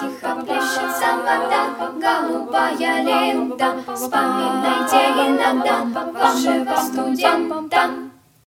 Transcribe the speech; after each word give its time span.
Тихо 0.00 0.36
плещется 0.42 1.16
вода, 1.24 1.90
голубая 1.92 3.02
лента. 3.02 3.76
Вспоминайте 3.94 4.96
иногда 5.26 5.84
вашего 6.12 6.76
студента. 6.76 7.90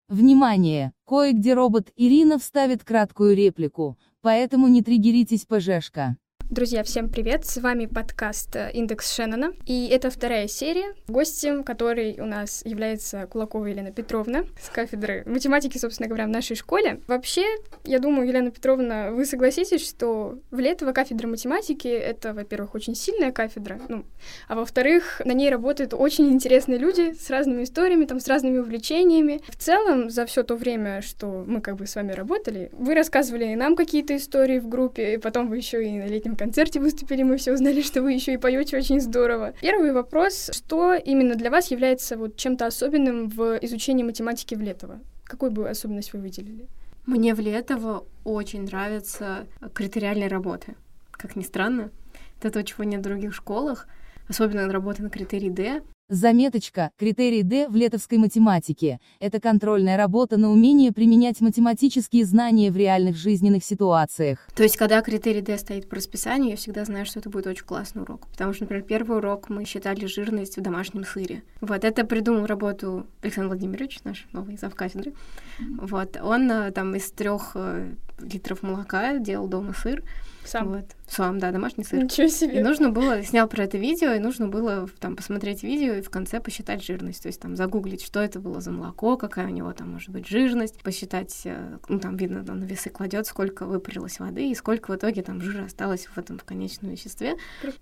Внимание! 0.07 0.91
Кое-где 1.07 1.53
робот 1.53 1.91
Ирина 1.95 2.39
вставит 2.39 2.83
краткую 2.83 3.35
реплику, 3.35 3.97
поэтому 4.21 4.67
не 4.67 4.81
триггеритесь, 4.81 5.45
ПЖшка. 5.45 6.17
Друзья, 6.51 6.83
всем 6.83 7.09
привет! 7.09 7.43
С 7.43 7.57
вами 7.57 7.87
подкаст 7.87 8.55
э, 8.55 8.69
«Индекс 8.71 9.11
Шеннона», 9.11 9.53
и 9.65 9.87
это 9.87 10.11
вторая 10.11 10.47
серия, 10.47 10.93
гостем 11.07 11.63
которой 11.63 12.19
у 12.19 12.25
нас 12.25 12.61
является 12.63 13.25
Кулакова 13.25 13.65
Елена 13.65 13.91
Петровна 13.91 14.43
с 14.61 14.69
кафедры 14.69 15.23
математики, 15.25 15.79
собственно 15.79 16.07
говоря, 16.07 16.25
в 16.25 16.29
нашей 16.29 16.55
школе. 16.55 17.01
Вообще, 17.07 17.43
я 17.83 17.97
думаю, 17.97 18.27
Елена 18.27 18.51
Петровна, 18.51 19.09
вы 19.09 19.25
согласитесь, 19.25 19.85
что 19.85 20.37
в 20.51 20.59
Летово 20.59 20.91
кафедра 20.91 21.27
математики— 21.27 21.87
это, 21.89 22.31
во-первых, 22.31 22.75
очень 22.75 22.93
сильная 22.93 23.31
кафедра, 23.31 23.81
ну, 23.89 24.05
а 24.47 24.55
во-вторых, 24.55 25.23
на 25.25 25.31
ней 25.31 25.49
работают 25.49 25.95
очень 25.95 26.31
интересные 26.31 26.77
люди 26.77 27.13
с 27.19 27.31
разными 27.31 27.63
историями, 27.63 28.05
там, 28.05 28.19
с 28.19 28.27
разными 28.27 28.59
увлечениями. 28.59 29.41
В 29.47 29.55
целом, 29.57 30.11
за 30.11 30.27
все 30.27 30.43
то 30.43 30.55
время, 30.55 31.01
что 31.01 31.43
мы 31.47 31.59
как 31.59 31.77
бы 31.77 31.87
с 31.87 31.95
вами 31.95 32.11
работали, 32.11 32.69
вы 32.73 32.93
рассказывали 32.93 33.55
нам 33.55 33.75
какие-то 33.75 34.15
истории 34.15 34.59
в 34.59 34.69
группе, 34.69 35.15
и 35.15 35.17
потом 35.17 35.49
вы 35.49 35.57
еще 35.57 35.83
и 35.83 35.91
на 35.97 36.05
летнем 36.05 36.34
концерте 36.35 36.79
выступили, 36.79 37.23
мы 37.23 37.37
все 37.37 37.53
узнали, 37.53 37.81
что 37.83 38.01
вы 38.01 38.13
еще 38.13 38.33
и 38.33 38.37
поете 38.37 38.77
очень 38.77 38.99
здорово. 38.99 39.53
Первый 39.61 39.91
вопрос, 39.91 40.49
что 40.53 40.93
именно 40.93 41.35
для 41.35 41.49
вас 41.49 41.71
является 41.71 42.17
вот 42.17 42.35
чем-то 42.35 42.65
особенным 42.65 43.29
в 43.29 43.57
изучении 43.61 44.03
математики 44.03 44.55
в 44.55 44.61
Летово? 44.61 44.99
Какую 45.23 45.51
бы 45.51 45.69
особенность 45.69 46.13
вы 46.13 46.19
выделили? 46.19 46.67
Мне 47.05 47.35
в 47.35 47.39
Летово 47.39 48.05
очень 48.23 48.63
нравятся 48.63 49.47
критериальные 49.73 50.27
работы. 50.27 50.75
Как 51.11 51.35
ни 51.35 51.43
странно, 51.43 51.91
это 52.39 52.51
то, 52.51 52.63
чего 52.63 52.83
нет 52.83 52.99
в 52.99 53.03
других 53.03 53.33
школах, 53.33 53.87
особенно 54.27 54.71
работа 54.71 55.03
на 55.03 55.09
критерий 55.09 55.49
D. 55.49 55.83
Заметочка, 56.07 56.91
критерий 56.99 57.41
D 57.41 57.67
в 57.67 57.75
летовской 57.75 58.19
математике– 58.19 58.99
это 59.19 59.39
контрольная 59.39 59.97
работа 59.97 60.37
на 60.37 60.51
умение 60.51 60.91
применять 60.93 61.41
математические 61.41 62.25
знания 62.25 62.69
в 62.69 62.77
реальных 62.77 63.15
жизненных 63.15 63.63
ситуациях. 63.63 64.47
То 64.55 64.61
есть, 64.61 64.77
когда 64.77 65.01
критерий 65.01 65.41
D 65.41 65.57
стоит 65.57 65.89
по 65.89 65.95
расписанию, 65.95 66.51
я 66.51 66.57
всегда 66.57 66.85
знаю, 66.85 67.07
что 67.07 67.17
это 67.17 67.31
будет 67.31 67.47
очень 67.47 67.65
классный 67.65 68.03
урок. 68.03 68.27
Потому 68.27 68.53
что, 68.53 68.65
например, 68.65 68.83
первый 68.83 69.17
урок 69.17 69.49
мы 69.49 69.65
считали 69.65 70.05
жирность 70.05 70.57
в 70.57 70.61
домашнем 70.61 71.05
сыре. 71.05 71.41
Вот, 71.59 71.83
это 71.83 72.05
придумал 72.05 72.45
работу 72.45 73.07
Александр 73.23 73.47
Владимирович, 73.47 74.03
наш 74.03 74.27
новый 74.31 74.57
зав 74.57 74.75
кафедры. 74.75 75.13
Вот, 75.59 76.17
он 76.21 76.51
э, 76.51 76.71
там 76.71 76.93
из 76.93 77.09
трех 77.09 77.53
э, 77.55 77.95
литров 78.19 78.61
молока 78.61 79.17
делал 79.17 79.47
дома 79.47 79.73
сыр. 79.73 80.03
Сам? 80.45 80.67
Вот. 80.67 80.85
Сам, 81.07 81.39
да, 81.39 81.51
домашний 81.51 81.83
сыр. 81.83 82.03
Ничего 82.03 82.27
себе. 82.27 82.59
И 82.59 82.63
нужно 82.63 82.89
было, 82.89 83.23
снял 83.23 83.47
про 83.47 83.63
это 83.63 83.77
видео, 83.77 84.11
и 84.11 84.19
нужно 84.19 84.47
было 84.47 84.87
там 84.99 85.15
посмотреть 85.15 85.63
видео 85.63 85.94
и 85.97 86.01
в 86.01 86.09
конце 86.09 86.39
посчитать 86.39 86.83
жирность. 86.83 87.23
То 87.23 87.27
есть 87.27 87.39
там 87.39 87.55
загуглить, 87.55 88.03
что 88.03 88.19
это 88.19 88.39
было 88.39 88.61
за 88.61 88.71
молоко, 88.71 89.17
какая 89.17 89.47
у 89.47 89.49
него 89.49 89.71
там 89.73 89.91
может 89.91 90.09
быть 90.09 90.27
жирность, 90.27 90.81
посчитать, 90.81 91.41
э, 91.45 91.77
ну 91.87 91.99
там 91.99 92.17
видно, 92.17 92.43
там 92.43 92.59
на 92.59 92.65
весы 92.65 92.89
кладет, 92.89 93.27
сколько 93.27 93.65
выпарилось 93.65 94.19
воды 94.19 94.49
и 94.49 94.55
сколько 94.55 94.91
в 94.91 94.95
итоге 94.95 95.21
там 95.21 95.41
жира 95.41 95.65
осталось 95.65 96.05
в 96.05 96.17
этом 96.17 96.37
в 96.37 96.43
конечном 96.43 96.91
веществе. 96.91 97.35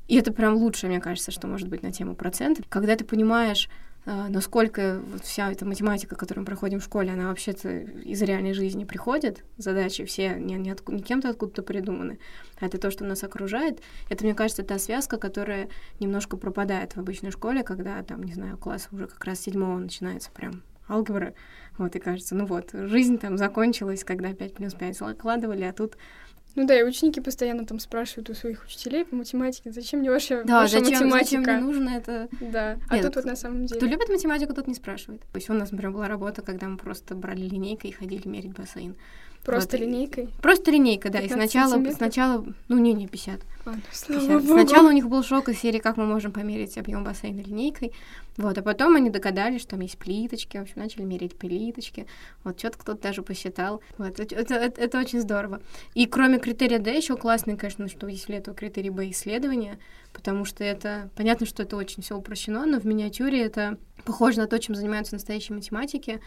И 0.08 0.16
это 0.16 0.32
прям 0.32 0.56
лучше, 0.56 0.88
мне 0.88 1.00
кажется, 1.00 1.32
что 1.32 1.48
может 1.48 1.68
быть 1.68 1.84
на 1.84 1.92
тему 1.92 2.16
процентов. 2.16 2.66
Когда 2.70 2.96
ты 2.96 3.04
понимаешь, 3.06 3.70
насколько 4.06 5.02
вот 5.12 5.24
вся 5.24 5.52
эта 5.52 5.66
математика, 5.66 6.16
которую 6.16 6.42
мы 6.42 6.46
проходим 6.46 6.80
в 6.80 6.84
школе, 6.84 7.12
она 7.12 7.30
вообще-то 7.30 7.70
из 7.70 8.22
реальной 8.22 8.54
жизни 8.54 8.84
приходит, 8.84 9.44
задачи 9.58 10.04
все 10.06 10.36
не, 10.36 10.56
не, 10.56 10.72
отку- 10.72 10.94
не 10.94 11.02
кем-то 11.02 11.30
откуда-то 11.30 11.64
придуманы, 11.64 12.20
а 12.60 12.66
это 12.66 12.78
то, 12.78 12.92
что 12.92 13.06
нас 13.06 13.24
окружает. 13.24 13.82
Это, 14.10 14.26
мне 14.26 14.36
кажется, 14.36 14.64
та 14.64 14.78
связка, 14.78 15.18
которая 15.18 15.70
немножко 16.00 16.36
пропадает 16.36 16.96
в 16.96 17.00
обычной 17.00 17.32
школе, 17.32 17.64
когда 17.64 18.02
там, 18.04 18.24
не 18.24 18.34
знаю, 18.34 18.58
класс 18.58 18.90
уже 18.92 19.08
как 19.08 19.24
раз 19.24 19.40
седьмого 19.40 19.78
начинается 19.78 20.32
прям 20.32 20.64
алгебра, 20.90 21.34
вот, 21.78 21.96
и 21.96 22.00
кажется, 22.00 22.36
ну 22.36 22.46
вот, 22.46 22.72
жизнь 22.74 23.18
там 23.18 23.38
закончилась, 23.38 24.04
когда 24.04 24.34
5 24.34 24.54
плюс 24.54 24.74
5 24.74 24.98
закладывали, 24.98 25.64
а 25.64 25.74
тут 25.74 25.98
Ну 26.56 26.68
да, 26.68 26.80
и 26.80 26.84
ученики 26.84 27.20
постоянно 27.20 27.66
там 27.66 27.80
спрашивают 27.80 28.30
у 28.30 28.34
своих 28.36 28.64
учителей 28.66 29.06
по 29.06 29.16
математике, 29.16 29.72
зачем 29.72 30.02
мне 30.02 30.12
ваша, 30.12 30.44
да, 30.44 30.62
ваша 30.62 30.80
зачем, 30.80 31.10
математика? 31.10 31.42
зачем 31.42 31.42
мне 31.42 31.60
нужно 31.60 31.90
это? 31.90 32.28
Да, 32.42 32.78
а 32.90 32.96
Нет, 32.96 33.06
тут 33.06 33.16
вот 33.16 33.26
на 33.26 33.36
самом 33.36 33.66
деле... 33.66 33.80
Кто 33.80 33.90
любит 33.90 34.10
математику, 34.10 34.54
тот 34.54 34.68
не 34.68 34.76
спрашивает. 34.76 35.22
То 35.22 35.38
есть 35.38 35.50
у 35.50 35.54
нас, 35.54 35.72
например, 35.72 35.94
была 35.94 36.08
работа, 36.08 36.44
когда 36.44 36.68
мы 36.68 36.78
просто 36.78 37.16
брали 37.16 37.42
линейкой 37.42 37.90
и 37.90 37.94
ходили 37.94 38.28
мерить 38.28 38.54
бассейн. 38.54 38.96
Просто 39.44 39.78
вот, 39.78 39.86
линейкой? 39.86 40.30
Просто 40.42 40.72
линейка, 40.72 41.10
да. 41.10 41.20
И 41.20 41.24
15 41.24 41.52
сначала, 41.52 41.70
сантиметров? 41.72 41.98
сначала, 41.98 42.46
ну 42.70 42.78
не, 42.78 42.94
не 42.94 43.08
50. 43.08 43.42
А, 43.66 43.72
ну, 43.72 43.78
слава 43.92 44.22
50. 44.22 44.42
богу. 44.42 44.60
Сначала 44.60 44.88
у 44.88 44.92
них 44.92 45.08
был 45.10 45.24
шок 45.24 45.50
из 45.50 45.60
серии, 45.60 45.80
как 45.80 45.98
мы 45.98 46.06
можем 46.06 46.32
померить 46.32 46.78
объем 46.78 47.04
бассейна 47.04 47.42
линейкой. 47.42 47.94
Вот, 48.38 48.58
а 48.58 48.64
потом 48.64 48.96
они 48.96 49.10
догадались, 49.10 49.62
что 49.62 49.72
там 49.72 49.82
есть 49.82 49.98
плиточки, 49.98 50.58
в 50.58 50.62
общем, 50.62 50.76
начали 50.78 51.04
мерить 51.04 51.38
плиточки. 51.38 52.08
Вот, 52.44 52.58
что-то 52.58 52.78
кто-то 52.80 53.02
даже 53.02 53.22
посчитал. 53.22 53.82
Вот, 53.98 54.20
это, 54.20 54.36
это, 54.36 54.56
это- 54.56 55.00
очень 55.00 55.22
здорово. 55.22 55.62
И 55.94 56.06
кроме 56.08 56.40
критерия 56.40 56.80
D 56.80 56.96
еще 56.96 57.16
классно, 57.18 57.58
конечно, 57.58 57.88
что 57.90 58.08
есть 58.08 58.30
ли 58.30 58.36
этого 58.36 58.56
критерий 58.56 58.90
B 58.90 59.10
исследования, 59.12 59.78
потому 60.14 60.46
что 60.46 60.64
это, 60.64 61.10
понятно, 61.16 61.46
что 61.46 61.64
это 61.64 61.76
очень 61.76 62.02
все 62.02 62.18
упрощено, 62.18 62.66
но 62.66 62.80
в 62.80 62.86
миниатюре 62.86 63.44
это 63.44 63.78
похоже 64.06 64.40
на 64.40 64.48
то, 64.48 64.58
чем 64.60 64.76
занимаются 64.76 65.16
настоящие 65.16 65.56
математики. 65.56 66.20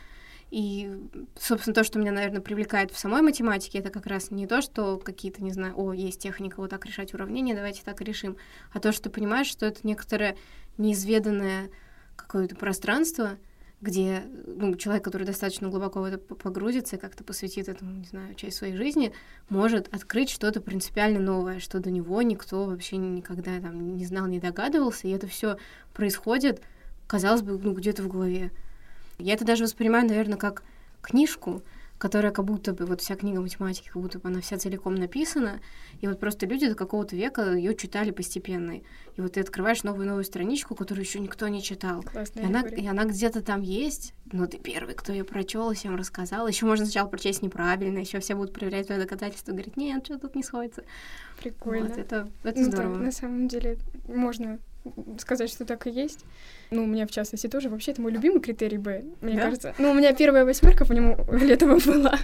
И, 0.51 0.91
собственно, 1.39 1.75
то, 1.75 1.83
что 1.83 1.99
меня, 1.99 2.13
наверное, 2.13 2.41
привлекает 2.41 2.93
в 2.93 2.99
самой 2.99 3.23
математике, 3.23 3.81
это 3.81 3.91
как 3.91 4.07
раз 4.07 4.31
не 4.31 4.47
то, 4.47 4.63
что 4.63 4.97
какие-то, 4.97 5.43
не 5.43 5.51
знаю, 5.51 5.75
о, 5.77 5.93
есть 5.93 6.21
техника 6.21 6.57
вот 6.59 6.71
так 6.71 6.87
решать 6.87 7.15
уравнения, 7.15 7.55
давайте 7.55 7.83
так 7.85 8.01
решим, 8.01 8.37
а 8.73 8.79
то, 8.79 8.93
что 8.93 9.11
понимаешь, 9.11 9.49
что 9.49 9.67
это 9.67 9.81
некоторое 9.83 10.37
неизведанное 10.79 11.71
какое-то 12.15 12.55
пространство, 12.55 13.39
где 13.81 14.23
ну, 14.47 14.75
человек, 14.77 15.05
который 15.05 15.27
достаточно 15.27 15.69
глубоко 15.69 16.01
в 16.01 16.05
это 16.05 16.19
погрузится 16.19 16.97
и 16.97 16.99
как-то 16.99 17.25
посвятит 17.25 17.69
этому, 17.69 17.93
не 17.93 18.07
знаю, 18.07 18.35
часть 18.35 18.57
своей 18.57 18.75
жизни, 18.75 19.13
может 19.49 19.93
открыть 19.95 20.31
что-то 20.31 20.61
принципиально 20.61 21.21
новое, 21.21 21.59
что 21.59 21.81
до 21.81 21.91
него 21.91 22.23
никто 22.23 22.65
вообще 22.65 22.97
никогда 22.97 23.61
там 23.61 23.97
не 23.97 24.07
знал, 24.07 24.27
не 24.27 24.39
догадывался, 24.39 25.09
и 25.09 25.11
это 25.11 25.27
все 25.27 25.59
происходит, 25.93 26.63
казалось 27.07 27.43
бы, 27.43 27.59
ну, 27.59 27.75
где-то 27.75 28.03
в 28.03 28.09
голове. 28.09 28.51
Я 29.19 29.35
это 29.35 29.45
даже 29.45 29.65
воспринимаю, 29.65 30.07
наверное, 30.07 30.39
как 30.39 30.63
книжку, 31.01 31.63
которая 31.99 32.31
как 32.31 32.45
будто 32.45 32.75
бы, 32.75 32.85
вот 32.85 33.01
вся 33.01 33.17
книга 33.17 33.41
математики, 33.41 33.89
как 33.89 34.03
будто 34.03 34.19
бы 34.19 34.29
она 34.29 34.41
вся 34.41 34.59
целиком 34.59 34.95
написана, 34.97 35.61
и 36.01 36.07
вот 36.07 36.21
просто 36.21 36.47
люди 36.47 36.69
до 36.69 36.75
какого-то 36.75 37.17
века 37.17 37.55
ее 37.55 37.75
читали 37.75 38.11
постепенно. 38.11 38.73
И 39.17 39.21
вот 39.21 39.33
ты 39.33 39.41
открываешь 39.41 39.83
новую-новую 39.83 40.25
страничку, 40.25 40.75
которую 40.75 41.05
еще 41.05 41.21
никто 41.21 41.49
не 41.49 41.63
читал. 41.63 42.03
Классная 42.03 42.45
И 42.45 42.47
она, 42.47 42.61
и 42.61 42.87
она 42.87 43.05
где-то 43.05 43.41
там 43.41 43.63
есть, 43.63 44.13
но 44.31 44.47
ты 44.47 44.59
первый, 44.59 44.95
кто 44.95 45.13
ее 45.13 45.25
прочел 45.25 45.73
всем 45.73 45.97
рассказал. 45.97 46.47
Еще 46.47 46.67
можно 46.67 46.85
сначала 46.85 47.09
прочесть 47.09 47.43
неправильно, 47.43 47.99
еще 47.99 48.21
все 48.21 48.35
будут 48.35 48.53
проверять 48.53 48.87
твое 48.87 49.01
доказательство, 49.01 49.53
говорить, 49.53 49.77
нет, 49.77 50.05
что 50.05 50.19
тут 50.19 50.35
не 50.35 50.43
сходится. 50.43 50.85
Прикольно. 51.41 51.89
Вот, 51.89 51.97
это, 51.97 52.29
это 52.45 52.61
Ну 52.61 52.71
да, 52.71 52.77
здорово. 52.77 52.99
на 52.99 53.13
самом 53.13 53.49
деле 53.49 53.79
можно 54.07 54.59
сказать, 55.19 55.51
что 55.51 55.65
так 55.65 55.87
и 55.87 55.91
есть. 55.91 56.25
Ну, 56.71 56.85
у 56.85 56.87
меня, 56.87 57.07
в 57.07 57.11
частности, 57.11 57.47
тоже. 57.47 57.69
Вообще, 57.69 57.93
это 57.93 58.03
мой 58.03 58.13
любимый 58.13 58.41
критерий 58.41 58.79
Б, 58.79 59.05
мне 59.21 59.37
Да? 59.37 59.43
кажется. 59.43 59.75
Ну, 59.79 59.91
у 59.91 59.95
меня 59.95 60.13
первая 60.13 60.45
восьмерка 60.45 60.85
по 60.85 60.93
нему 60.93 61.17
летово 61.33 61.79
была. 61.81 62.19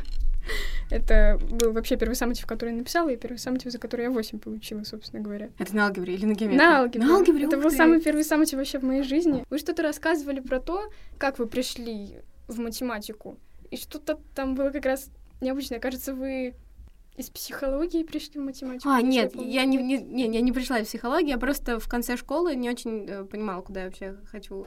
Это 0.90 1.38
был 1.50 1.72
вообще 1.72 1.96
первый 1.96 2.14
саммитив, 2.14 2.46
который 2.46 2.70
я 2.70 2.76
написала, 2.76 3.08
и 3.08 3.16
первый 3.16 3.36
саммитив, 3.38 3.70
за 3.70 3.78
который 3.78 4.02
я 4.02 4.10
8 4.10 4.38
получила, 4.40 4.82
собственно 4.84 5.22
говоря. 5.22 5.48
Это 5.58 5.74
на 5.74 5.86
алгебре 5.86 6.14
или 6.14 6.26
на 6.26 6.34
геометрии? 6.34 6.58
На 6.58 6.78
алгебре. 6.80 7.06
На 7.06 7.14
алгебре, 7.16 7.44
Это 7.46 7.56
был 7.56 7.70
ты. 7.70 7.76
самый 7.76 8.00
первый 8.00 8.24
саммитив 8.24 8.58
вообще 8.58 8.78
в 8.78 8.82
моей 8.82 9.02
жизни. 9.02 9.44
Вы 9.48 9.58
что-то 9.58 9.82
рассказывали 9.82 10.40
про 10.40 10.60
то, 10.60 10.90
как 11.18 11.38
вы 11.38 11.46
пришли 11.46 12.18
в 12.48 12.58
математику. 12.58 13.38
И 13.70 13.76
что-то 13.76 14.18
там 14.34 14.54
было 14.54 14.70
как 14.70 14.84
раз 14.84 15.08
необычное. 15.40 15.78
Кажется, 15.78 16.12
вы 16.12 16.54
из 17.16 17.28
психологии 17.28 18.04
пришли 18.04 18.40
в 18.40 18.44
математику. 18.44 18.88
А, 18.88 19.02
нет, 19.02 19.34
я 19.36 19.64
не, 19.64 19.76
не, 19.76 19.98
не, 19.98 20.34
я 20.34 20.40
не 20.40 20.52
пришла 20.52 20.78
из 20.78 20.86
психологии, 20.88 21.28
я 21.28 21.38
просто 21.38 21.78
в 21.78 21.88
конце 21.88 22.16
школы 22.16 22.54
не 22.54 22.70
очень 22.70 23.06
э, 23.08 23.25
понимала, 23.25 23.60
куда 23.60 23.81
я 23.81 23.87
вообще 23.87 24.16
хочу. 24.31 24.66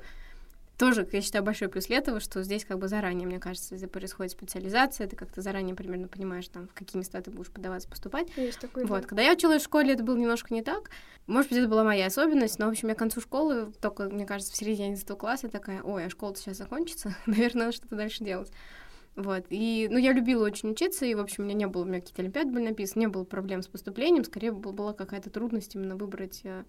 Тоже, 0.77 1.07
я 1.13 1.21
считаю, 1.21 1.41
большой 1.41 1.69
плюс 1.69 1.87
Летова, 1.87 2.19
что 2.19 2.43
здесь 2.43 2.65
как 2.65 2.79
бы 2.79 2.89
заранее, 2.89 3.25
мне 3.25 3.39
кажется, 3.39 3.75
если 3.75 3.85
происходит 3.85 4.33
специализация, 4.33 5.07
ты 5.07 5.15
как-то 5.15 5.41
заранее 5.41 5.73
примерно 5.73 6.09
понимаешь, 6.09 6.49
там, 6.49 6.67
в 6.67 6.73
какие 6.73 6.99
места 6.99 7.21
ты 7.21 7.31
будешь 7.31 7.49
подаваться, 7.49 7.87
поступать. 7.87 8.27
Есть 8.35 8.59
такое. 8.59 8.85
Вот, 8.85 9.03
да. 9.03 9.07
когда 9.07 9.23
я 9.23 9.31
училась 9.31 9.61
в 9.61 9.65
школе, 9.65 9.93
это 9.93 10.03
было 10.03 10.17
немножко 10.17 10.53
не 10.53 10.61
так. 10.61 10.89
Может 11.27 11.49
быть, 11.49 11.59
это 11.59 11.69
была 11.69 11.85
моя 11.85 12.07
особенность, 12.07 12.59
но, 12.59 12.65
в 12.65 12.69
общем, 12.69 12.89
я 12.89 12.95
к 12.95 12.99
концу 12.99 13.21
школы, 13.21 13.71
только, 13.79 14.09
мне 14.09 14.25
кажется, 14.25 14.51
в 14.51 14.57
середине 14.57 14.87
11 14.87 15.17
класса 15.17 15.47
такая, 15.47 15.81
ой, 15.81 16.05
а 16.05 16.09
школа 16.09 16.35
сейчас 16.35 16.57
закончится, 16.57 17.15
наверное, 17.25 17.67
надо 17.67 17.77
что-то 17.77 17.95
дальше 17.95 18.25
делать. 18.25 18.51
Вот, 19.15 19.45
и, 19.49 19.87
ну, 19.89 19.97
я 19.97 20.11
любила 20.11 20.45
очень 20.45 20.71
учиться, 20.71 21.05
и, 21.05 21.15
в 21.15 21.21
общем, 21.21 21.43
у 21.43 21.45
меня 21.45 21.55
не 21.55 21.67
было, 21.67 21.83
у 21.83 21.85
меня 21.85 22.01
какие-то 22.01 22.21
олимпиады 22.21 22.51
были 22.51 22.65
написаны, 22.65 23.01
не 23.01 23.07
было 23.07 23.23
проблем 23.23 23.61
с 23.61 23.67
поступлением, 23.67 24.25
скорее 24.25 24.51
был- 24.51 24.73
была 24.73 24.93
какая-то 24.93 25.29
трудность 25.29 25.75
именно 25.75 25.95
выбрать, 25.95 26.41
э, 26.43 26.65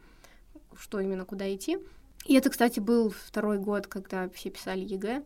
что 0.78 1.00
именно, 1.00 1.24
куда 1.24 1.52
идти. 1.52 1.78
И 2.24 2.34
это, 2.34 2.50
кстати, 2.50 2.78
был 2.78 3.10
второй 3.10 3.58
год, 3.58 3.88
когда 3.88 4.28
все 4.30 4.50
писали 4.50 4.80
ЕГЭ. 4.80 5.24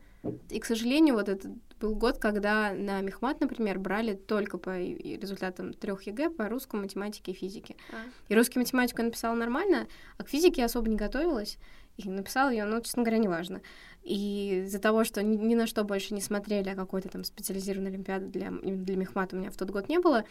И, 0.50 0.61
к 0.61 0.67
сожалению, 0.67 1.14
вот 1.14 1.28
этот 1.28 1.52
был 1.81 1.94
год, 1.94 2.19
когда 2.19 2.72
на 2.72 3.00
Мехмат, 3.00 3.40
например, 3.40 3.78
брали 3.78 4.14
только 4.14 4.58
по 4.58 4.78
результатам 4.78 5.73
трех 5.73 6.02
ЕГЭ 6.02 6.31
по 6.31 6.49
русскому, 6.49 6.82
математике 6.82 7.32
и 7.32 7.34
физике. 7.34 7.76
А. 7.90 7.96
И 8.28 8.34
русский 8.34 8.58
математику 8.58 9.00
я 9.00 9.06
написала 9.06 9.34
нормально, 9.34 9.88
а 10.19 10.25
к 10.25 10.28
физике 10.28 10.61
я 10.61 10.66
особо 10.66 10.90
не 10.90 10.96
готовилась. 10.96 11.58
И 11.96 12.08
написала 12.08 12.50
ее, 12.50 12.64
ну, 12.64 12.81
честно 12.82 13.02
говоря, 13.02 13.19
неважно. 13.19 13.62
И 14.02 14.62
из-за 14.64 14.79
того, 14.79 15.05
что 15.05 15.23
ни, 15.23 15.37
ни 15.37 15.55
на 15.55 15.67
что 15.67 15.85
больше 15.85 16.14
не 16.14 16.20
смотрели, 16.20 16.69
а 16.69 16.75
какой-то 16.75 17.08
там 17.08 17.25
специализированной 17.25 17.91
олимпиады 17.91 18.26
для, 18.26 18.50
для 18.50 18.97
Мехмата 18.97 19.37
у 19.37 19.38
меня 19.38 19.50
в 19.50 19.56
тот 19.56 19.70
год 19.70 19.88
не 19.88 19.99
было, 19.99 20.25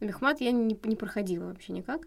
Мехмат 0.00 0.40
я 0.40 0.52
не, 0.52 0.78
не 0.82 0.96
проходила 0.96 1.46
вообще 1.46 1.72
никак. 1.72 2.06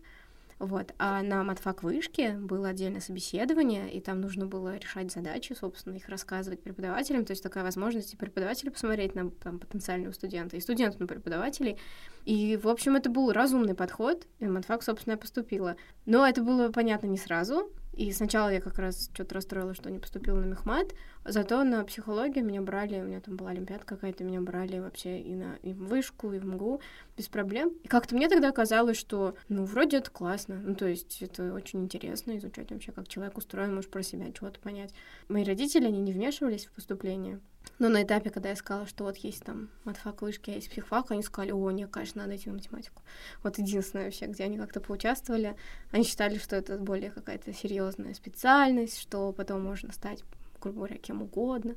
Вот. 0.59 0.93
А 0.97 1.21
на 1.21 1.43
матфак 1.43 1.83
вышке 1.83 2.31
было 2.31 2.69
отдельное 2.69 2.99
собеседование, 3.01 3.91
и 3.91 4.01
там 4.01 4.21
нужно 4.21 4.47
было 4.47 4.77
решать 4.77 5.11
задачи, 5.11 5.53
собственно, 5.53 5.95
их 5.95 6.09
рассказывать 6.09 6.63
преподавателям. 6.63 7.25
То 7.25 7.31
есть 7.31 7.43
такая 7.43 7.63
возможность 7.63 8.13
и 8.13 8.17
преподавателя 8.17 8.71
посмотреть 8.71 9.13
на 9.13 9.29
там, 9.29 9.59
потенциального 9.59 10.13
студента, 10.13 10.57
и 10.57 10.61
студентов 10.61 10.99
на 10.99 11.07
преподавателей. 11.07 11.77
И, 12.25 12.57
в 12.57 12.67
общем, 12.67 12.95
это 12.95 13.09
был 13.09 13.31
разумный 13.31 13.75
подход, 13.75 14.25
и 14.39 14.45
матфак, 14.45 14.81
собственно, 14.81 15.13
я 15.13 15.17
поступила. 15.17 15.75
Но 16.05 16.27
это 16.27 16.41
было 16.41 16.69
понятно 16.71 17.05
не 17.05 17.17
сразу, 17.17 17.71
и 17.97 18.11
сначала 18.11 18.49
я 18.49 18.61
как 18.61 18.77
раз 18.77 19.09
что-то 19.13 19.35
расстроилась, 19.35 19.77
что 19.77 19.89
не 19.89 19.99
поступила 19.99 20.39
на 20.39 20.45
мехмат, 20.45 20.93
зато 21.27 21.63
на 21.63 21.83
психологию 21.83 22.45
меня 22.45 22.61
брали, 22.61 22.99
у 22.99 23.05
меня 23.05 23.19
там 23.21 23.35
была 23.35 23.51
олимпиада 23.51 23.85
какая-то, 23.85 24.23
меня 24.23 24.41
брали 24.41 24.79
вообще 24.79 25.19
и 25.19 25.35
на 25.35 25.57
и 25.63 25.73
в 25.73 25.87
вышку, 25.87 26.31
и 26.31 26.39
в 26.39 26.45
МГУ 26.45 26.81
без 27.15 27.27
проблем. 27.27 27.73
И 27.83 27.87
как-то 27.87 28.15
мне 28.15 28.29
тогда 28.29 28.51
казалось, 28.51 28.97
что, 28.97 29.35
ну, 29.49 29.65
вроде 29.65 29.97
это 29.97 30.11
классно, 30.11 30.55
ну, 30.55 30.75
то 30.75 30.87
есть 30.87 31.21
это 31.21 31.53
очень 31.53 31.83
интересно 31.83 32.37
изучать 32.37 32.71
вообще, 32.71 32.91
как 32.91 33.07
человек 33.07 33.37
устроен, 33.37 33.75
может 33.75 33.91
про 33.91 34.03
себя 34.03 34.27
что-то 34.33 34.59
понять. 34.59 34.93
Мои 35.27 35.43
родители, 35.43 35.85
они 35.85 36.01
не 36.01 36.13
вмешивались 36.13 36.65
в 36.65 36.71
поступление, 36.71 37.39
но 37.79 37.89
на 37.89 38.03
этапе, 38.03 38.29
когда 38.29 38.49
я 38.49 38.55
сказала, 38.55 38.87
что 38.87 39.03
вот 39.03 39.17
есть 39.17 39.43
там 39.43 39.69
матфак 39.83 40.21
вышки, 40.21 40.49
а 40.49 40.53
есть 40.53 40.69
психфак, 40.69 41.11
они 41.11 41.21
сказали, 41.21 41.51
о, 41.51 41.69
нет, 41.71 41.89
конечно, 41.91 42.21
надо 42.21 42.35
идти 42.35 42.49
на 42.49 42.55
математику. 42.55 43.03
Вот 43.43 43.57
единственное 43.57 44.05
вообще, 44.05 44.25
где 44.25 44.45
они 44.45 44.57
как-то 44.57 44.79
поучаствовали. 44.79 45.55
Они 45.91 46.03
считали, 46.03 46.37
что 46.37 46.55
это 46.55 46.77
более 46.77 47.11
какая-то 47.11 47.53
серьезная 47.53 48.13
специальность, 48.13 48.99
что 48.99 49.31
потом 49.31 49.63
можно 49.63 49.91
стать, 49.91 50.23
грубо 50.67 50.87
говоря, 50.87 50.97
кем 50.97 51.21
угодно 51.21 51.75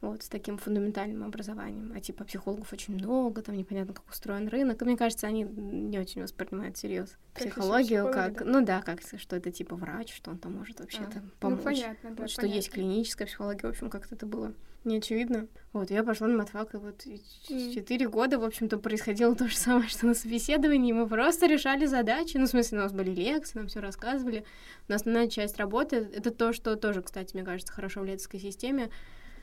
вот, 0.00 0.22
с 0.22 0.28
таким 0.28 0.56
фундаментальным 0.58 1.24
образованием. 1.24 1.92
А 1.94 2.00
типа 2.00 2.24
психологов 2.24 2.72
очень 2.72 2.94
много, 2.94 3.42
там 3.42 3.56
непонятно, 3.56 3.94
как 3.94 4.08
устроен 4.08 4.48
рынок. 4.48 4.80
И 4.80 4.84
мне 4.84 4.96
кажется, 4.96 5.26
они 5.26 5.44
не 5.44 5.98
очень 5.98 6.22
воспринимают 6.22 6.76
всерьез 6.76 7.16
психологию, 7.34 8.10
как, 8.10 8.38
да? 8.38 8.44
ну 8.44 8.64
да, 8.64 8.82
как, 8.82 9.00
что 9.02 9.36
это 9.36 9.50
типа 9.50 9.76
врач, 9.76 10.14
что 10.14 10.30
он 10.30 10.38
там 10.38 10.56
может 10.56 10.80
вообще 10.80 11.00
а, 11.00 11.10
ну, 11.14 11.22
помочь. 11.38 11.58
Ну, 11.58 11.64
понятно, 11.64 12.10
да, 12.10 12.22
вот, 12.22 12.30
что 12.30 12.46
есть 12.46 12.70
клиническая 12.70 13.26
психология, 13.26 13.66
в 13.66 13.70
общем, 13.70 13.90
как-то 13.90 14.14
это 14.14 14.26
было 14.26 14.54
не 14.84 14.98
очевидно. 14.98 15.48
Вот, 15.72 15.90
я 15.90 16.02
пошла 16.02 16.26
на 16.26 16.38
матфак, 16.38 16.74
и 16.74 16.78
вот 16.78 17.04
четыре 17.46 18.08
года, 18.08 18.38
в 18.38 18.44
общем-то, 18.44 18.78
происходило 18.78 19.34
то 19.34 19.48
же 19.48 19.56
самое, 19.56 19.88
что 19.88 20.06
на 20.06 20.14
собеседовании. 20.14 20.92
Мы 20.92 21.06
просто 21.06 21.46
решали 21.46 21.86
задачи. 21.86 22.36
Ну, 22.36 22.46
в 22.46 22.50
смысле, 22.50 22.78
у 22.78 22.80
нас 22.82 22.92
были 22.92 23.10
лекции, 23.10 23.58
нам 23.58 23.68
все 23.68 23.80
рассказывали. 23.80 24.44
Но 24.88 24.94
основная 24.96 25.28
часть 25.28 25.58
работы— 25.58 25.96
это 26.14 26.30
то, 26.30 26.52
что 26.52 26.76
тоже, 26.76 27.02
кстати, 27.02 27.34
мне 27.34 27.44
кажется, 27.44 27.72
хорошо 27.72 28.00
в 28.00 28.04
летской 28.04 28.40
системе, 28.40 28.90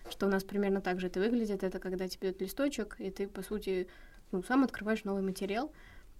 что 0.09 0.27
у 0.27 0.29
нас 0.29 0.43
примерно 0.43 0.81
так 0.81 0.99
же 0.99 1.07
это 1.07 1.19
выглядит. 1.19 1.63
Это 1.63 1.79
когда 1.79 2.07
тебе 2.07 2.29
дают 2.29 2.41
листочек, 2.41 2.95
и 2.99 3.09
ты, 3.11 3.27
по 3.27 3.41
сути, 3.41 3.87
ну, 4.31 4.43
сам 4.43 4.63
открываешь 4.63 5.03
новый 5.03 5.21
материал, 5.21 5.71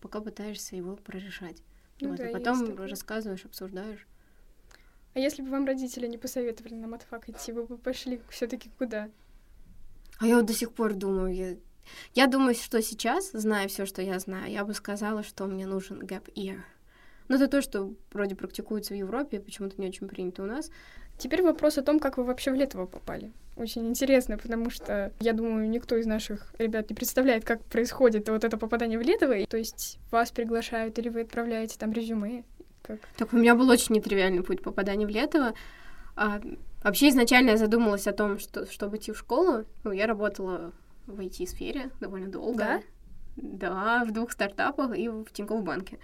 пока 0.01 0.21
пытаешься 0.21 0.75
его 0.75 0.95
прорешать. 0.95 1.63
Ну, 1.99 2.09
вот, 2.09 2.17
да, 2.17 2.29
и 2.29 2.33
потом 2.33 2.75
рассказываешь, 2.77 3.45
обсуждаешь. 3.45 4.07
А 5.17 5.19
если 5.19 5.41
бы 5.41 5.49
вам 5.49 5.65
родители 5.65 6.05
не 6.05 6.19
посоветовали 6.19 6.75
на 6.75 6.87
матфак 6.87 7.27
идти, 7.27 7.51
вы 7.51 7.63
бы 7.63 7.79
пошли 7.79 8.21
все-таки 8.29 8.69
куда? 8.77 9.09
А 10.19 10.27
я 10.27 10.35
вот 10.35 10.45
до 10.45 10.53
сих 10.53 10.71
пор 10.71 10.93
думаю, 10.93 11.33
я, 11.33 11.55
я 12.13 12.27
думаю, 12.27 12.53
что 12.53 12.79
сейчас, 12.83 13.31
зная 13.31 13.67
все, 13.67 13.87
что 13.87 14.03
я 14.03 14.19
знаю, 14.19 14.51
я 14.51 14.63
бы 14.63 14.75
сказала, 14.75 15.23
что 15.23 15.47
мне 15.47 15.65
нужен 15.65 16.03
gap 16.03 16.31
year. 16.35 16.59
Но 17.29 17.37
это 17.37 17.47
то, 17.47 17.63
что 17.63 17.95
вроде 18.13 18.35
практикуется 18.35 18.93
в 18.93 18.97
Европе, 18.97 19.39
почему-то 19.39 19.81
не 19.81 19.87
очень 19.87 20.07
принято 20.07 20.43
у 20.43 20.45
нас. 20.45 20.69
Теперь 21.17 21.41
вопрос 21.41 21.79
о 21.79 21.81
том, 21.81 21.99
как 21.99 22.17
вы 22.17 22.23
вообще 22.23 22.51
в 22.51 22.53
Летово 22.53 22.85
попали. 22.85 23.33
Очень 23.55 23.87
интересно, 23.87 24.37
потому 24.37 24.69
что, 24.69 25.11
я 25.19 25.33
думаю, 25.33 25.67
никто 25.67 25.97
из 25.97 26.05
наших 26.05 26.53
ребят 26.59 26.91
не 26.91 26.95
представляет, 26.95 27.43
как 27.43 27.63
происходит 27.65 28.29
вот 28.29 28.43
это 28.43 28.55
попадание 28.55 28.99
в 28.99 29.01
Летово. 29.01 29.47
То 29.47 29.57
есть 29.57 29.97
вас 30.11 30.29
приглашают 30.29 30.99
или 30.99 31.09
вы 31.09 31.21
отправляете 31.21 31.75
там 31.79 31.91
резюме? 31.91 32.43
Как? 32.87 32.99
Так 33.17 33.33
у 33.33 33.37
меня 33.37 33.55
был 33.55 33.69
очень 33.69 33.95
нетривиальный 33.95 34.43
путь 34.43 34.61
попадания 34.61 35.05
в 35.05 35.09
Летово. 35.09 35.53
А, 36.15 36.41
вообще 36.81 37.09
изначально 37.09 37.51
я 37.51 37.57
задумалась 37.57 38.07
о 38.07 38.13
том, 38.13 38.39
что 38.39 38.65
чтобы 38.71 38.97
идти 38.97 39.11
в 39.11 39.17
школу, 39.17 39.65
ну, 39.83 39.91
я 39.91 40.07
работала 40.07 40.71
в 41.05 41.19
IT-сфере 41.19 41.91
довольно 41.99 42.27
долго. 42.27 42.57
Да? 42.57 42.81
Да, 43.35 44.05
в 44.05 44.11
двух 44.11 44.31
стартапах 44.31 44.97
и 44.97 45.09
в 45.09 45.25
Тинькофф 45.31 45.63
банке. 45.63 45.99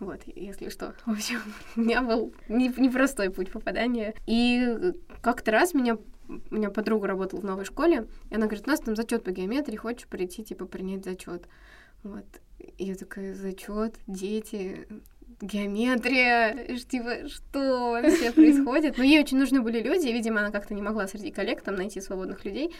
Вот, 0.00 0.20
если 0.26 0.70
что. 0.70 0.94
В 1.06 1.12
общем, 1.12 1.40
у 1.76 1.80
меня 1.80 2.02
был 2.02 2.32
непростой 2.48 3.30
путь 3.30 3.52
попадания. 3.52 4.14
И 4.26 4.94
как-то 5.22 5.50
раз 5.50 5.74
меня 5.74 5.98
у 6.28 6.54
меня 6.54 6.68
подруга 6.68 7.06
работала 7.06 7.40
в 7.40 7.44
новой 7.44 7.64
школе, 7.64 8.06
и 8.28 8.34
она 8.34 8.46
говорит, 8.46 8.66
у 8.66 8.70
нас 8.70 8.80
там 8.80 8.94
зачет 8.94 9.24
по 9.24 9.30
геометрии, 9.30 9.76
хочешь 9.76 10.06
прийти, 10.06 10.44
типа, 10.44 10.66
принять 10.66 11.02
зачет. 11.02 11.48
Вот. 12.02 12.26
И 12.58 12.84
я 12.84 12.96
такая, 12.96 13.34
зачет, 13.34 13.96
дети, 14.06 14.86
геометрия, 15.40 16.76
типа, 16.78 17.28
что 17.28 17.90
вообще 17.92 18.32
происходит? 18.34 18.98
Но 18.98 19.04
ей 19.04 19.20
очень 19.20 19.38
нужны 19.38 19.60
были 19.60 19.80
люди, 19.80 20.08
и, 20.08 20.12
видимо, 20.12 20.40
она 20.40 20.50
как-то 20.50 20.74
не 20.74 20.82
могла 20.82 21.06
среди 21.06 21.30
коллег 21.30 21.62
там 21.62 21.76
найти 21.76 22.00
свободных 22.00 22.44
людей. 22.44 22.74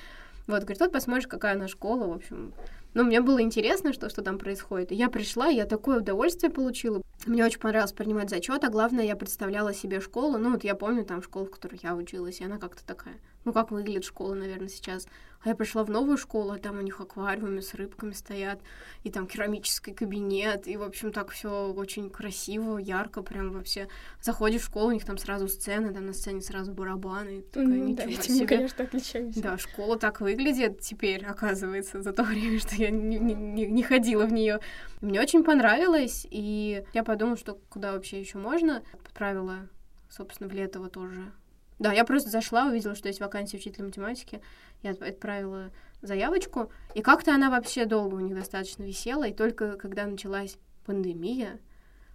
Вот, 0.46 0.62
говорит, 0.62 0.80
вот 0.80 0.92
посмотришь, 0.92 1.26
какая 1.26 1.54
она 1.54 1.68
школа, 1.68 2.06
в 2.06 2.12
общем. 2.12 2.54
Но 2.98 3.04
мне 3.04 3.20
было 3.20 3.40
интересно, 3.40 3.92
что, 3.92 4.10
что 4.10 4.22
там 4.22 4.38
происходит. 4.38 4.90
И 4.90 4.96
я 4.96 5.08
пришла, 5.08 5.46
я 5.46 5.66
такое 5.66 6.00
удовольствие 6.00 6.50
получила. 6.50 7.00
Мне 7.26 7.44
очень 7.44 7.60
понравилось 7.60 7.92
принимать 7.92 8.28
зачет, 8.28 8.64
а 8.64 8.70
главное, 8.70 9.04
я 9.04 9.14
представляла 9.14 9.72
себе 9.72 10.00
школу. 10.00 10.36
Ну, 10.36 10.50
вот 10.50 10.64
я 10.64 10.74
помню 10.74 11.04
там 11.04 11.22
школу, 11.22 11.46
в 11.46 11.50
которой 11.52 11.78
я 11.80 11.94
училась, 11.94 12.40
и 12.40 12.44
она 12.44 12.58
как-то 12.58 12.84
такая. 12.84 13.20
Ну, 13.44 13.52
как 13.52 13.70
выглядит 13.70 14.04
школа, 14.04 14.34
наверное, 14.34 14.68
сейчас. 14.68 15.06
А 15.44 15.50
я 15.50 15.54
пришла 15.54 15.84
в 15.84 15.90
новую 15.90 16.18
школу, 16.18 16.50
а 16.50 16.58
там 16.58 16.78
у 16.78 16.82
них 16.82 17.00
аквариумы 17.00 17.62
с 17.62 17.72
рыбками 17.74 18.10
стоят, 18.10 18.60
и 19.04 19.10
там 19.10 19.28
керамический 19.28 19.94
кабинет, 19.94 20.66
и, 20.66 20.76
в 20.76 20.82
общем, 20.82 21.12
так 21.12 21.30
все 21.30 21.72
очень 21.72 22.10
красиво, 22.10 22.78
ярко, 22.78 23.22
прям 23.22 23.52
вообще. 23.52 23.86
Заходишь 24.20 24.62
в 24.62 24.66
школу, 24.66 24.88
у 24.88 24.92
них 24.92 25.04
там 25.04 25.16
сразу 25.16 25.46
сцены, 25.46 25.94
там 25.94 26.06
на 26.06 26.12
сцене 26.12 26.40
сразу 26.40 26.72
барабаны. 26.72 27.42
Такая, 27.42 27.68
mm, 27.68 27.94
да, 27.94 28.04
этим 28.04 28.34
мы, 28.34 28.46
конечно, 28.46 28.84
отличаемся. 28.84 29.40
Да, 29.40 29.58
школа 29.58 29.96
так 29.96 30.20
выглядит 30.20 30.80
теперь, 30.80 31.24
оказывается, 31.24 32.02
за 32.02 32.12
то 32.12 32.22
время, 32.24 32.58
что 32.58 32.74
я 32.74 32.87
не, 32.90 33.18
не, 33.18 33.66
не 33.66 33.82
ходила 33.82 34.26
в 34.26 34.32
нее. 34.32 34.60
Мне 35.00 35.20
очень 35.20 35.44
понравилось, 35.44 36.26
и 36.30 36.84
я 36.92 37.04
подумала, 37.04 37.36
что 37.36 37.58
куда 37.68 37.92
вообще 37.92 38.20
еще 38.20 38.38
можно. 38.38 38.82
Отправила, 38.92 39.68
собственно, 40.08 40.48
в 40.48 40.52
Летово 40.52 40.88
тоже 40.88 41.32
да, 41.78 41.92
я 41.92 42.04
просто 42.04 42.30
зашла, 42.30 42.66
увидела, 42.66 42.94
что 42.94 43.08
есть 43.08 43.20
вакансия 43.20 43.56
учителя 43.56 43.84
математики, 43.84 44.40
я 44.82 44.90
отправила 44.90 45.70
заявочку, 46.02 46.72
и 46.94 47.02
как-то 47.02 47.34
она 47.34 47.50
вообще 47.50 47.84
долго 47.84 48.16
у 48.16 48.20
них 48.20 48.34
достаточно 48.34 48.82
висела, 48.82 49.28
и 49.28 49.34
только 49.34 49.76
когда 49.76 50.06
началась 50.06 50.58
пандемия, 50.84 51.60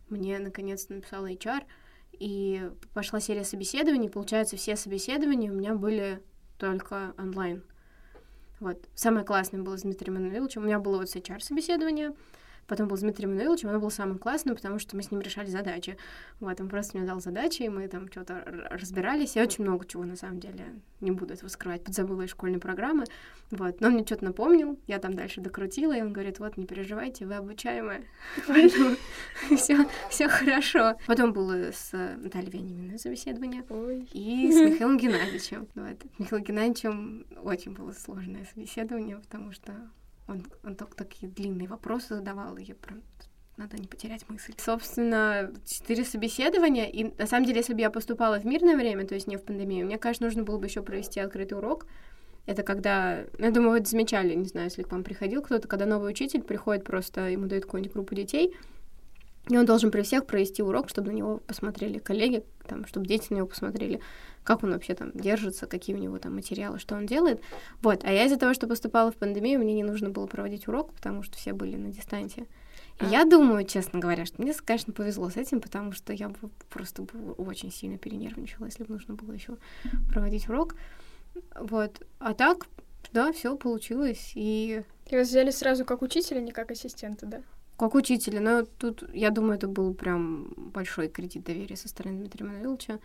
мне 0.10 0.40
наконец-то 0.40 0.94
написала 0.94 1.32
HR, 1.32 1.64
и 2.12 2.70
пошла 2.94 3.20
серия 3.20 3.44
собеседований, 3.44 4.10
получается, 4.10 4.58
все 4.58 4.76
собеседования 4.76 5.52
у 5.52 5.56
меня 5.56 5.76
были 5.76 6.22
только 6.58 7.14
онлайн. 7.18 7.64
Вот. 8.64 8.78
Самое 8.96 9.26
классное 9.26 9.62
было 9.62 9.78
с 9.78 9.82
Дмитрием 9.82 10.14
Мануиловичем. 10.14 10.62
У 10.62 10.66
меня 10.66 10.80
было 10.80 10.98
вот 10.98 11.10
с 11.10 11.18
HR 11.18 11.42
собеседование, 11.42 12.14
Потом 12.68 12.88
был 12.88 12.98
с 12.98 13.02
Дмитрием 13.02 13.32
Мануиловичем, 13.32 13.70
оно 13.70 13.80
было 13.80 13.90
самым 13.90 14.18
классным, 14.18 14.56
потому 14.56 14.80
что 14.80 14.96
мы 14.96 15.04
с 15.04 15.12
ним 15.12 15.22
решали 15.22 15.50
задачи. 15.50 15.98
Вот, 16.40 16.60
он 16.60 16.70
просто 16.70 16.98
мне 16.98 17.08
дал 17.08 17.20
задачи, 17.20 17.64
и 17.64 17.70
мы 17.70 17.88
там 17.88 18.10
что-то 18.10 18.44
разбирались. 18.70 19.36
Я 19.36 19.44
очень 19.44 19.64
много 19.64 19.86
чего, 19.86 20.04
на 20.04 20.16
самом 20.16 20.40
деле, 20.40 20.66
не 21.02 21.12
буду 21.12 21.34
этого 21.34 21.50
скрывать, 21.50 21.84
подзабыла 21.84 22.24
из 22.24 22.30
школьной 22.30 22.60
программы. 22.60 23.06
Вот, 23.52 23.82
но 23.82 23.88
он 23.88 23.94
мне 23.94 24.06
что-то 24.06 24.26
напомнил, 24.26 24.80
я 24.88 25.00
там 25.00 25.14
дальше 25.14 25.42
докрутила, 25.42 25.96
и 25.96 26.02
он 26.02 26.14
говорит, 26.14 26.40
вот, 26.40 26.58
не 26.58 26.66
переживайте, 26.66 27.26
вы 27.26 27.36
обучаемая, 27.36 28.04
поэтому 28.48 28.96
все, 30.10 30.28
хорошо. 30.28 30.96
Потом 31.06 31.34
было 31.34 31.72
с 31.72 31.92
Натальей 31.92 32.50
Вениаминой 32.50 32.98
собеседование, 32.98 33.64
и 34.14 34.52
с 34.52 34.56
Михаилом 34.72 34.98
Геннадьевичем. 34.98 35.68
Михаилом 36.18 36.44
Геннадьевичем 36.44 37.26
очень 37.44 37.74
было 37.74 37.92
сложное 37.92 38.46
собеседование, 38.46 39.18
потому 39.18 39.52
что 39.52 39.74
он, 40.28 40.44
он 40.64 40.76
так, 40.76 40.96
такие 40.96 41.32
длинные 41.32 41.68
вопросы 41.68 42.16
задавал, 42.16 42.58
и 42.58 42.64
я 42.64 42.76
прям 42.76 43.02
надо 43.58 43.78
не 43.78 43.88
потерять 43.88 44.28
мысль. 44.30 44.54
Собственно, 44.58 45.54
четыре 45.66 46.04
собеседования, 46.04 46.86
и 46.86 47.16
на 47.18 47.28
самом 47.28 47.46
деле, 47.46 47.60
если 47.60 47.74
бы 47.74 47.82
я 47.82 47.90
поступала 47.90 48.40
в 48.40 48.46
мирное 48.46 48.76
время, 48.76 49.06
то 49.06 49.14
есть 49.14 49.28
не 49.28 49.38
в 49.38 49.44
пандемию, 49.44 49.86
мне, 49.86 49.98
конечно, 49.98 50.26
нужно 50.26 50.44
было 50.44 50.58
бы 50.58 50.66
еще 50.66 50.82
провести 50.82 51.20
открытый 51.20 51.58
урок. 51.58 51.86
Это 52.46 52.64
когда, 52.64 53.24
ну, 53.38 53.46
я 53.46 53.52
думаю, 53.52 53.72
вы 53.72 53.78
это 53.78 53.90
замечали, 53.90 54.34
не 54.34 54.46
знаю, 54.46 54.68
если 54.68 54.84
к 54.84 54.92
вам 54.92 55.04
приходил 55.04 55.42
кто-то, 55.42 55.68
когда 55.68 55.86
новый 55.86 56.12
учитель 56.12 56.42
приходит 56.42 56.84
просто, 56.84 57.30
ему 57.30 57.46
дают 57.46 57.66
какую-нибудь 57.66 57.94
группу 57.94 58.16
детей, 58.16 58.54
и 59.50 59.58
он 59.58 59.66
должен 59.66 59.92
при 59.92 60.02
всех 60.04 60.26
провести 60.26 60.64
урок, 60.64 60.90
чтобы 60.90 61.12
на 61.12 61.16
него 61.16 61.38
посмотрели 61.38 62.00
коллеги, 62.00 62.44
там, 62.68 62.86
чтобы 62.86 63.08
дети 63.08 63.28
на 63.30 63.36
него 63.38 63.48
посмотрели, 63.48 64.00
как 64.44 64.64
он 64.64 64.72
вообще 64.72 64.94
там 64.96 65.12
держится, 65.14 65.68
какие 65.68 65.96
у 65.96 66.00
него 66.00 66.18
там 66.18 66.36
материалы, 66.36 66.80
что 66.80 66.96
он 66.96 67.06
делает. 67.06 67.42
Вот, 67.82 68.04
а 68.04 68.12
я 68.12 68.26
из-за 68.26 68.38
того, 68.38 68.54
что 68.54 68.68
поступала 68.68 69.12
в 69.12 69.16
пандемию, 69.16 69.60
мне 69.60 69.74
не 69.74 69.84
нужно 69.84 70.10
было 70.10 70.28
проводить 70.28 70.68
урок, 70.68 70.94
потому 70.94 71.24
что 71.24 71.38
все 71.38 71.54
были 71.54 71.76
на 71.76 71.92
дистанции. 71.92 72.48
И 73.02 73.06
я 73.06 73.26
думаю, 73.26 73.66
честно 73.66 74.00
говоря, 74.00 74.26
что 74.26 74.42
мне, 74.42 74.54
конечно, 74.54 74.94
повезло 74.94 75.30
с 75.30 75.36
этим, 75.36 75.60
потому 75.60 75.92
что 75.92 76.14
я 76.14 76.30
бы 76.30 76.38
просто 76.70 77.02
бы 77.02 77.32
очень 77.34 77.72
сильно 77.72 77.98
перенервничала, 77.98 78.66
если 78.66 78.84
бы 78.84 78.94
нужно 78.94 79.16
было 79.16 79.34
еще 79.34 79.58
проводить 80.10 80.48
урок. 80.48 80.76
Вот. 81.60 82.02
А 82.20 82.34
так, 82.34 82.68
да, 83.12 83.34
все 83.34 83.58
получилось. 83.58 84.32
И 84.36 84.84
И 85.10 85.18
вас 85.18 85.28
взяли 85.28 85.52
сразу 85.52 85.86
как 85.86 86.02
учителя, 86.02 86.40
не 86.40 86.52
как 86.52 86.72
ассистента, 86.72 87.26
да? 87.26 87.42
Как 87.78 87.96
учителя, 87.96 88.40
но 88.40 88.64
тут, 88.64 89.04
я 89.14 89.30
думаю, 89.30 89.56
это 89.56 89.68
был 89.68 89.94
прям 89.94 90.54
большой 90.58 91.08
кредит 91.10 91.44
доверия 91.44 91.76
со 91.76 91.88
стороны 91.88 92.18
Дмитрия 92.18 92.46
Мануиловича, 92.46 93.00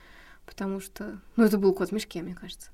потому 0.47 0.81
что, 0.81 1.21
ну, 1.37 1.45
это 1.45 1.59
был 1.59 1.75
кот 1.75 1.91
в 1.91 1.93
мешке, 1.93 2.23
мне 2.23 2.35
кажется. 2.35 2.71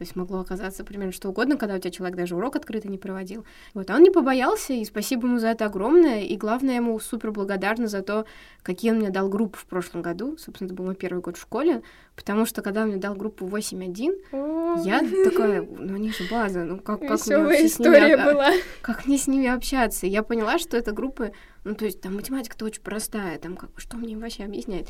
То 0.00 0.04
есть 0.04 0.16
могло 0.16 0.40
оказаться 0.40 0.82
примерно 0.82 1.12
что 1.12 1.28
угодно, 1.28 1.58
когда 1.58 1.74
у 1.74 1.78
тебя 1.78 1.90
человек 1.90 2.16
даже 2.16 2.34
урок 2.34 2.56
открытый 2.56 2.90
не 2.90 2.96
проводил. 2.96 3.44
Вот, 3.74 3.90
а 3.90 3.96
он 3.96 4.02
не 4.02 4.08
побоялся, 4.08 4.72
и 4.72 4.82
спасибо 4.86 5.26
ему 5.26 5.38
за 5.38 5.48
это 5.48 5.66
огромное. 5.66 6.22
И 6.22 6.38
главное, 6.38 6.76
ему 6.76 6.98
супер 6.98 7.32
благодарна 7.32 7.86
за 7.86 8.00
то, 8.00 8.24
какие 8.62 8.92
он 8.92 8.96
мне 8.96 9.10
дал 9.10 9.28
группы 9.28 9.58
в 9.58 9.66
прошлом 9.66 10.00
году. 10.00 10.38
Собственно, 10.38 10.68
это 10.68 10.74
был 10.74 10.86
мой 10.86 10.94
первый 10.94 11.20
год 11.20 11.36
в 11.36 11.42
школе, 11.42 11.82
потому 12.16 12.46
что 12.46 12.62
когда 12.62 12.84
он 12.84 12.88
мне 12.88 12.96
дал 12.96 13.14
группу 13.14 13.46
8.1, 13.46 14.22
О, 14.32 14.82
я 14.82 15.00
такая, 15.22 15.68
ну 15.68 15.96
они 15.96 16.12
же 16.12 16.24
база, 16.30 16.64
ну 16.64 16.78
как, 16.78 17.00
как 17.00 17.26
мне 17.26 17.36
вообще 17.36 17.68
с 17.68 17.78
ними 17.78 18.24
была. 18.24 18.52
как 18.80 19.04
мне 19.04 19.18
с 19.18 19.26
ними 19.26 19.48
общаться? 19.48 20.06
Я 20.06 20.22
поняла, 20.22 20.58
что 20.58 20.78
это 20.78 20.92
группы, 20.92 21.34
ну, 21.64 21.74
то 21.74 21.84
есть 21.84 22.00
там 22.00 22.14
математика-то 22.14 22.64
очень 22.64 22.80
простая, 22.80 23.38
там 23.38 23.54
как 23.54 23.68
что 23.76 23.98
мне 23.98 24.14
им 24.14 24.20
вообще 24.20 24.44
объяснять? 24.44 24.88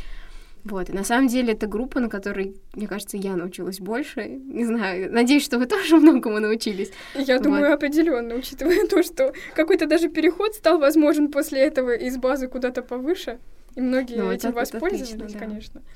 Вот, 0.64 0.90
и 0.90 0.92
на 0.92 1.04
самом 1.04 1.28
деле 1.28 1.52
это 1.54 1.66
группа, 1.66 2.00
на 2.00 2.08
которой, 2.08 2.54
мне 2.74 2.86
кажется, 2.86 3.16
я 3.16 3.34
научилась 3.36 3.80
больше. 3.80 4.26
Не 4.28 4.64
знаю, 4.66 5.12
надеюсь, 5.12 5.44
что 5.44 5.58
вы 5.58 5.66
тоже 5.66 5.96
многому 5.96 6.38
научились. 6.40 6.90
Я 7.14 7.36
Вот. 7.36 7.44
думаю, 7.44 7.72
определенно, 7.72 8.34
учитывая 8.34 8.86
то, 8.86 9.02
что 9.02 9.32
какой-то 9.54 9.86
даже 9.86 10.08
переход 10.08 10.54
стал 10.54 10.78
возможен 10.78 11.30
после 11.30 11.60
этого 11.60 11.94
из 11.94 12.16
базы 12.18 12.48
куда-то 12.48 12.82
повыше. 12.82 13.38
И 13.76 13.80
многие 13.80 14.16
Ну, 14.16 14.30
этим 14.32 14.48
это- 14.48 14.48
это 14.48 14.56
воспользовались, 14.58 15.12
отлично, 15.14 15.28
да. 15.32 15.38
конечно. 15.46 15.80
Да, 15.80 15.86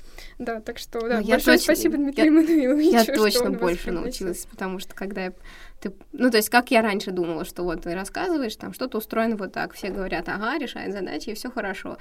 так 0.65 0.77
что, 0.77 0.99
да, 1.01 1.19
Ну, 1.19 1.21
я 1.21 1.35
большое 1.35 1.57
точно- 1.57 1.73
спасибо 1.75 1.95
я- 1.95 2.03
Дмитрию 2.03 2.33
Мануиловичу, 2.33 2.89
Я 2.91 3.03
что 3.03 3.13
точно 3.15 3.51
больше 3.51 3.91
научилась, 3.91 4.45
потому 4.49 4.79
что 4.79 4.93
когда 4.95 5.25
я... 5.25 5.33
Ты, 5.81 5.93
ну, 6.13 6.31
то 6.31 6.37
есть, 6.37 6.49
как 6.49 6.71
я 6.71 6.81
раньше 6.81 7.11
думала, 7.11 7.45
что 7.45 7.63
вот 7.63 7.81
ты 7.81 7.93
рассказываешь, 7.93 8.55
там 8.55 8.73
что-то 8.73 8.97
устроено 8.97 9.35
вот 9.35 9.51
так, 9.53 9.73
все 9.73 9.89
говорят, 9.89 10.27
ага, 10.29 10.57
решает 10.57 10.93
задачи, 10.93 11.29
и 11.29 11.33
все 11.33 11.49
хорошо. 11.51 11.97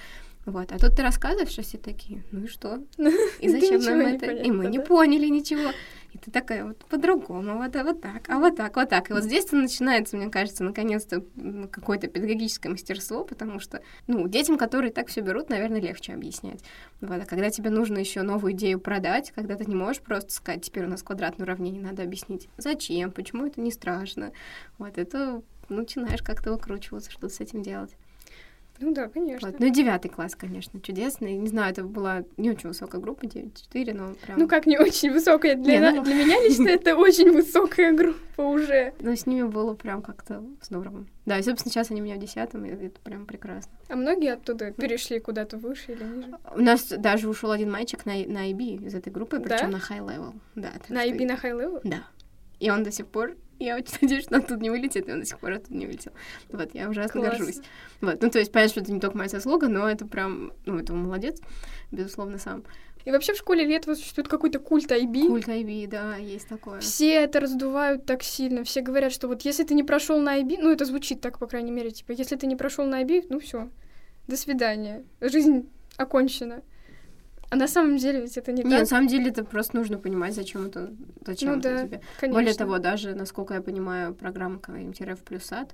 Вот, 0.47 0.73
а 0.73 0.79
тут 0.79 0.95
ты 0.97 1.03
рассказываешь, 1.03 1.59
а 1.59 1.63
все 1.63 1.79
такие, 1.79 2.23
ну 2.31 2.45
и 2.45 2.47
что? 2.49 2.79
И 3.41 3.49
Да 3.51 3.61
зачем 3.61 3.81
нам 3.81 4.01
это? 4.01 4.27
и 4.31 4.51
мы 4.51 4.67
не 4.67 4.79
да. 4.79 4.85
поняли 4.85 5.27
ничего. 5.29 5.71
И 6.15 6.19
ты 6.19 6.31
такая 6.31 6.65
вот 6.65 6.79
по-другому, 6.85 7.59
вот, 7.59 7.75
вот 7.75 8.01
так, 8.01 8.29
а 8.29 8.39
вот 8.39 8.57
так, 8.57 8.77
вот 8.77 8.89
так. 8.89 9.11
И 9.11 9.13
вот 9.13 9.25
здесь 9.25 9.51
начинается, 9.51 10.17
мне 10.17 10.31
кажется, 10.31 10.63
наконец-то 10.63 11.25
какое-то 11.71 12.07
педагогическое 12.07 12.71
мастерство, 12.71 13.25
потому 13.25 13.59
что, 13.59 13.83
ну, 14.07 14.29
детям, 14.29 14.57
которые 14.57 14.93
так 14.93 15.09
все 15.09 15.23
берут, 15.23 15.51
наверное, 15.51 15.81
легче 15.81 16.15
объяснять. 16.15 16.61
Вот, 17.01 17.21
а 17.21 17.27
когда 17.27 17.51
тебе 17.51 17.71
нужно 17.71 17.99
еще 17.99 18.23
новую 18.23 18.53
идею 18.53 18.79
продать, 18.79 19.33
когда 19.33 19.57
ты 19.57 19.65
не 19.65 19.75
можешь 19.75 20.03
просто 20.03 20.33
сказать, 20.33 20.63
теперь 20.63 20.85
у 20.85 20.89
нас 20.89 21.03
квадратное 21.03 21.47
уравнение, 21.47 21.83
надо 21.83 22.05
объяснить, 22.05 22.49
зачем, 22.59 23.11
почему 23.11 23.47
это 23.47 23.61
не 23.61 23.73
страшно. 23.73 24.31
Вот 24.79 24.99
это 24.99 25.43
начинаешь 25.69 26.23
как-то 26.23 26.53
выкручиваться, 26.53 27.11
что 27.11 27.29
с 27.29 27.41
этим 27.41 27.63
делать. 27.63 27.97
Ну 28.81 28.93
да, 28.93 29.09
конечно. 29.09 29.49
Вот. 29.51 29.61
Ну 29.61 29.67
и 29.67 29.71
девятый 29.71 30.11
класс, 30.11 30.35
конечно, 30.35 30.81
чудесный. 30.81 31.35
Не 31.37 31.49
знаю, 31.49 31.71
это 31.73 31.85
была 31.85 32.25
не 32.37 32.51
очень 32.51 32.69
высокая 32.69 33.01
группа, 33.01 33.25
9-4, 33.25 33.95
но 33.95 34.15
прям... 34.15 34.39
Ну 34.39 34.49
как 34.49 34.67
не 34.67 34.79
очень 34.79 35.13
высокая. 35.13 35.55
Для, 35.55 35.75
Не, 35.75 35.81
на- 35.81 35.91
ну- 35.93 36.03
для 36.03 36.15
меня 36.15 36.43
лично 36.43 36.69
это 36.69 36.97
очень 36.97 37.31
высокая 37.33 37.93
группа 37.93 38.41
уже. 38.43 38.93
Но 39.01 39.15
с 39.15 39.27
ними 39.27 39.43
было 39.47 39.75
прям 39.75 40.03
как-то 40.03 40.43
здорово. 40.61 41.07
Да, 41.25 41.39
и, 41.39 41.43
собственно, 41.43 41.73
сейчас 41.73 41.91
они 41.91 42.01
у 42.01 42.05
меня 42.05 42.17
в 42.17 42.19
десятом, 42.19 42.65
и 42.65 42.71
это 42.71 43.01
прям 43.01 43.27
прекрасно. 43.27 43.71
А 43.89 43.95
многие 43.97 44.33
оттуда 44.35 44.73
перешли 44.73 45.21
куда-то 45.21 45.57
выше 45.57 45.93
или 45.93 46.03
ниже? 46.05 46.35
У 46.55 46.61
нас 46.61 46.89
даже 46.89 47.29
ушел 47.29 47.53
один 47.53 47.71
мальчик 47.71 48.05
на, 48.07 48.13
на 48.27 48.51
IB 48.51 48.87
из 48.87 48.95
этой 48.95 49.11
группы, 49.13 49.39
Да? 49.39 49.45
причем 49.57 49.71
на 49.71 49.77
high 49.77 50.05
level. 50.05 50.35
Да, 50.57 50.73
На 50.89 51.03
что- 51.03 51.11
IB 51.11 51.27
на 51.27 51.33
high 51.35 51.53
level? 51.59 51.81
Да. 51.85 52.05
И 52.59 52.71
он 52.71 52.83
до 52.83 52.91
сих 52.91 53.07
пор, 53.07 53.37
я 53.65 53.77
очень 53.77 53.97
надеюсь, 54.03 54.25
что 54.25 54.37
он 54.37 54.43
тут 54.43 54.61
не 54.61 54.71
вылетит, 54.71 55.09
и 55.09 55.13
он 55.13 55.21
до 55.21 55.27
сих 55.27 55.39
пор 55.39 55.53
оттуда 55.53 55.75
не 55.75 55.87
вылетел. 55.87 56.13
Вот, 56.51 56.75
я 56.75 56.89
ужасно 56.89 57.21
Классно. 57.21 57.39
горжусь. 57.39 57.61
Вот, 58.01 58.23
ну, 58.23 58.31
то 58.31 58.39
есть, 58.39 58.53
понятно, 58.53 58.71
что 58.71 58.81
это 58.81 58.93
не 58.93 59.01
только 59.01 59.17
моя 59.17 59.29
заслуга, 59.29 59.69
но 59.69 59.89
это 59.89 60.07
прям, 60.07 60.53
ну, 60.67 60.79
это 60.79 60.93
он 60.93 61.05
молодец, 61.05 61.41
безусловно, 61.91 62.39
сам. 62.39 62.65
И 63.05 63.11
вообще 63.11 63.35
в 63.35 63.37
школе 63.37 63.67
лет 63.67 63.85
существует 63.85 64.29
какой-то 64.29 64.59
культ 64.59 64.91
IB. 64.91 65.27
Культ 65.27 65.49
IB, 65.49 65.87
да, 65.89 66.17
есть 66.17 66.49
такое. 66.49 66.81
Все 66.81 67.13
это 67.13 67.39
раздувают 67.41 68.07
так 68.07 68.23
сильно. 68.23 68.65
Все 68.65 68.81
говорят, 68.81 69.13
что 69.13 69.29
вот 69.29 69.43
если 69.43 69.65
ты 69.65 69.75
не 69.75 69.83
прошел 69.83 70.19
на 70.21 70.41
IB, 70.41 70.57
ну 70.61 70.71
это 70.71 70.87
звучит 70.87 71.21
так, 71.21 71.39
по 71.39 71.47
крайней 71.47 71.71
мере, 71.71 71.91
типа, 71.91 72.13
если 72.13 72.37
ты 72.37 72.47
не 72.47 72.57
прошел 72.57 72.87
на 72.87 73.03
IB, 73.03 73.27
ну 73.29 73.41
все, 73.41 73.69
до 74.27 74.37
свидания, 74.37 75.05
жизнь 75.21 75.69
окончена. 75.97 76.63
А 77.55 77.57
на 77.57 77.69
самом 77.69 77.99
деле 77.99 78.23
ведь 78.23 78.37
это 78.37 78.51
не 78.51 78.65
Не, 78.65 78.69
на 78.71 78.79
так. 78.81 78.89
самом 78.89 79.07
деле 79.07 79.29
это 79.31 79.45
просто 79.45 79.77
нужно 79.77 79.97
понимать, 79.97 80.35
зачем 80.35 80.67
это, 80.67 80.93
зачем 81.25 81.53
Ну 81.53 81.59
это 81.61 81.71
да, 81.71 81.83
тебе. 81.87 82.01
Конечно. 82.19 82.41
Более 82.41 82.55
того, 82.55 82.79
даже, 82.79 83.15
насколько 83.15 83.55
я 83.55 83.63
понимаю, 83.63 84.13
программа 84.13 84.59
КВМ-в 84.59 85.23
плюс 85.23 85.45
САД 85.45 85.73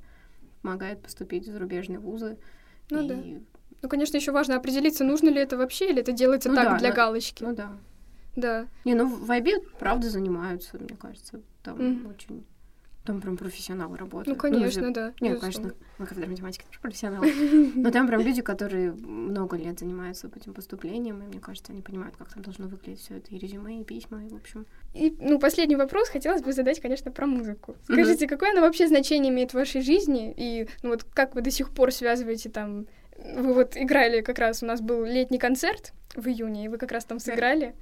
помогает 0.60 1.00
поступить 1.00 1.48
в 1.48 1.52
зарубежные 1.52 1.98
вузы. 1.98 2.36
Ну 2.90 3.02
и- 3.02 3.08
да. 3.08 3.16
Ну, 3.80 3.88
конечно, 3.88 4.18
еще 4.18 4.30
важно 4.30 4.56
определиться, 4.56 5.04
нужно 5.04 5.30
ли 5.30 5.40
это 5.40 5.56
вообще, 5.56 5.88
или 5.88 6.02
это 6.02 6.12
делается 6.12 6.50
Ну 6.50 6.54
так 6.56 6.64
да, 6.72 6.78
для 6.78 6.90
на- 6.90 6.94
галочки. 6.94 7.42
Ну 7.44 7.54
да. 7.54 7.72
Да. 8.36 8.66
Не, 8.84 8.94
ну 8.94 9.06
в 9.06 9.30
IB, 9.30 9.54
правда, 9.78 10.10
занимаются, 10.10 10.76
мне 10.78 10.96
кажется. 10.98 11.40
Там 11.62 11.78
Мгм. 11.78 12.10
очень... 12.10 12.44
Там 13.04 13.20
прям 13.22 13.38
профессионалы 13.38 13.96
работают. 13.96 14.28
Ну, 14.28 14.34
конечно, 14.36 14.92
да. 14.92 15.14
Нет, 15.20 15.40
конечно, 15.40 15.72
мы 15.96 16.06
кафедра 16.06 16.28
математики 16.28 16.64
тоже 16.66 16.80
профессионалы. 16.80 17.32
Но 17.74 17.90
там 17.90 18.06
прям 18.06 18.20
люди, 18.20 18.42
которые 18.42 18.92
много 18.92 19.56
лет 19.56 19.78
занимаются 19.78 20.30
этим 20.36 20.52
поступлением, 20.52 21.22
и 21.22 21.26
мне 21.26 21.40
кажется, 21.40 21.72
они 21.72 21.80
понимают, 21.80 22.16
как 22.16 22.28
там 22.28 22.42
должно 22.42 22.68
выглядеть 22.68 23.00
все 23.00 23.16
это, 23.16 23.34
и 23.34 23.38
резюме, 23.38 23.80
и 23.80 23.84
письма, 23.84 24.24
и 24.24 24.28
в 24.28 24.34
общем. 24.34 24.66
И, 24.92 25.16
ну, 25.18 25.38
последний 25.38 25.76
вопрос 25.76 26.10
хотелось 26.10 26.42
бы 26.42 26.52
задать, 26.52 26.80
конечно, 26.80 27.10
про 27.10 27.26
музыку. 27.26 27.74
Скажите, 27.84 28.26
какое 28.26 28.50
она 28.50 28.60
вообще 28.60 28.86
значение 28.86 29.32
имеет 29.32 29.52
в 29.52 29.54
вашей 29.54 29.80
жизни? 29.80 30.34
И, 30.36 30.68
ну, 30.82 30.90
вот 30.90 31.04
как 31.04 31.34
вы 31.34 31.40
до 31.40 31.50
сих 31.50 31.70
пор 31.70 31.92
связываете 31.92 32.50
там... 32.50 32.86
Вы 33.36 33.54
вот 33.54 33.76
играли 33.76 34.20
как 34.22 34.38
раз, 34.38 34.62
у 34.62 34.66
нас 34.66 34.80
был 34.80 35.04
летний 35.04 35.38
концерт 35.38 35.92
в 36.14 36.26
июне, 36.26 36.64
и 36.64 36.68
вы 36.68 36.78
как 36.78 36.92
раз 36.92 37.04
там 37.04 37.18
сыграли. 37.18 37.74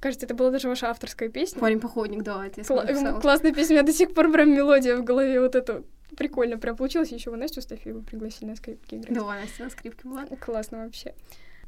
Кажется, 0.00 0.26
это 0.26 0.34
была 0.34 0.50
даже 0.50 0.68
ваша 0.68 0.90
авторская 0.90 1.28
песня. 1.28 1.60
Парень-походник, 1.60 2.22
да, 2.22 2.46
это 2.46 2.60
я 2.60 2.64
Кла- 2.64 3.20
классная 3.20 3.52
песня, 3.54 3.74
у 3.74 3.78
меня 3.78 3.86
до 3.86 3.92
сих 3.92 4.12
пор 4.14 4.30
прям 4.30 4.50
мелодия 4.52 4.96
в 4.96 5.04
голове 5.04 5.40
вот 5.40 5.54
это 5.54 5.82
прикольно 6.16 6.58
прям 6.58 6.76
получилось. 6.76 7.10
Еще 7.10 7.30
вы 7.30 7.36
Настю 7.36 7.62
Стафееву 7.62 8.02
пригласили 8.02 8.50
на 8.50 8.56
скрипке 8.56 8.96
играть. 8.98 9.14
Да, 9.14 9.24
Настя 9.24 9.64
на 9.64 9.70
скрипке 9.70 10.08
была. 10.08 10.26
Классно 10.40 10.84
вообще. 10.84 11.14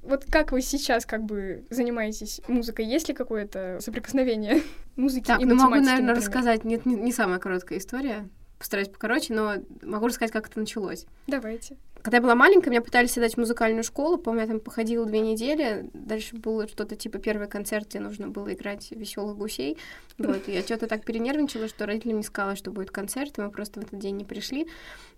Вот 0.03 0.25
как 0.31 0.53
вы 0.53 0.61
сейчас 0.63 1.05
как 1.07 1.25
бы 1.25 1.65
занимаетесь 1.71 2.41
музыкой? 2.47 2.85
Есть 2.87 3.09
ли 3.09 3.15
какое-то 3.15 3.79
соприкосновение 3.81 4.63
музыки 4.97 5.25
Так, 5.27 5.41
и 5.41 5.45
ну 5.45 5.55
могу, 5.57 5.71
математики, 5.71 5.87
наверное, 5.87 6.15
например? 6.15 6.29
рассказать. 6.29 6.65
Нет, 6.65 6.87
не, 6.87 6.95
не 6.95 7.13
самая 7.13 7.39
короткая 7.39 7.79
история. 7.79 8.29
Постараюсь 8.59 8.89
покороче, 8.89 9.35
но 9.35 9.55
могу 9.83 10.07
рассказать, 10.07 10.33
как 10.33 10.49
это 10.49 10.61
началось. 10.61 11.07
Давайте. 11.27 11.77
Когда 12.07 12.19
я 12.19 12.23
была 12.23 12.37
маленькая, 12.37 12.71
меня 12.71 12.83
пытались 12.83 13.17
дать 13.17 13.35
в 13.35 13.39
музыкальную 13.39 13.83
школу. 13.83 14.17
Помню, 14.17 14.43
я 14.43 14.47
там 14.47 14.61
походила 14.61 15.05
две 15.07 15.19
недели. 15.19 15.91
Дальше 15.93 16.37
было 16.37 16.69
что-то 16.69 16.95
типа 16.95 17.19
первый 17.19 17.49
концерт, 17.49 17.89
где 17.89 17.99
нужно 17.99 18.29
было 18.29 18.55
играть 18.55 18.93
веселых 18.93 19.37
гусей. 19.37 19.77
Вот, 20.17 20.47
и 20.47 20.53
я 20.53 20.63
что-то 20.63 20.87
так 20.87 21.05
перенервничала, 21.05 21.67
что 21.67 21.85
родителям 21.85 22.19
не 22.19 22.23
сказала, 22.23 22.55
что 22.55 22.71
будет 22.71 22.93
концерт, 22.93 23.37
и 23.37 23.41
мы 23.41 23.51
просто 23.51 23.81
в 23.81 23.83
этот 23.83 23.99
день 23.99 24.19
не 24.19 24.25
пришли. 24.25 24.69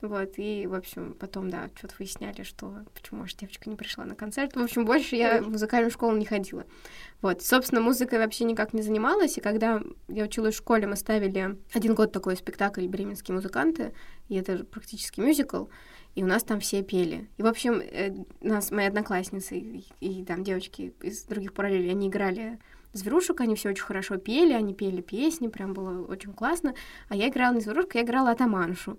Вот, 0.00 0.38
и, 0.38 0.66
в 0.66 0.72
общем, 0.72 1.12
потом, 1.12 1.50
да, 1.50 1.68
что-то 1.76 1.94
выясняли, 1.98 2.42
что 2.42 2.72
почему 2.94 3.24
аж 3.24 3.34
девочка 3.34 3.68
не 3.68 3.76
пришла 3.76 4.06
на 4.06 4.14
концерт. 4.14 4.56
В 4.56 4.62
общем, 4.62 4.86
больше 4.86 5.14
я 5.16 5.42
в 5.42 5.50
музыкальную 5.50 5.90
школу 5.90 6.16
не 6.16 6.24
ходила. 6.24 6.64
Вот, 7.20 7.42
собственно, 7.42 7.82
музыкой 7.82 8.18
вообще 8.18 8.44
никак 8.44 8.72
не 8.72 8.80
занималась, 8.80 9.36
и 9.36 9.42
когда 9.42 9.82
я 10.08 10.24
училась 10.24 10.54
в 10.54 10.58
школе, 10.58 10.86
мы 10.86 10.96
ставили 10.96 11.58
один 11.74 11.94
год 11.94 12.12
такой 12.12 12.34
спектакль 12.34 12.88
«Бременские 12.88 13.34
музыканты», 13.34 13.92
и 14.30 14.36
это 14.36 14.64
практически 14.64 15.20
мюзикл, 15.20 15.66
и 16.14 16.22
у 16.22 16.26
нас 16.26 16.42
там 16.42 16.60
все 16.60 16.82
пели. 16.82 17.28
И, 17.36 17.42
в 17.42 17.46
общем, 17.46 17.80
э, 17.80 18.12
нас, 18.40 18.70
мои 18.70 18.86
одноклассницы 18.86 19.58
и, 19.58 19.84
и 20.00 20.24
там 20.24 20.42
девочки 20.42 20.92
из 21.02 21.22
других 21.24 21.52
параллелей, 21.52 21.90
они 21.90 22.08
играли 22.08 22.58
зверушек, 22.92 23.40
они 23.40 23.54
все 23.54 23.70
очень 23.70 23.84
хорошо 23.84 24.16
пели, 24.16 24.52
они 24.52 24.74
пели 24.74 25.00
песни, 25.00 25.48
прям 25.48 25.74
было 25.74 26.04
очень 26.06 26.32
классно. 26.32 26.74
А 27.08 27.16
я 27.16 27.28
играла 27.28 27.54
не 27.54 27.60
зверушек, 27.60 27.94
я 27.94 28.02
играла 28.02 28.30
атаманшу. 28.30 28.98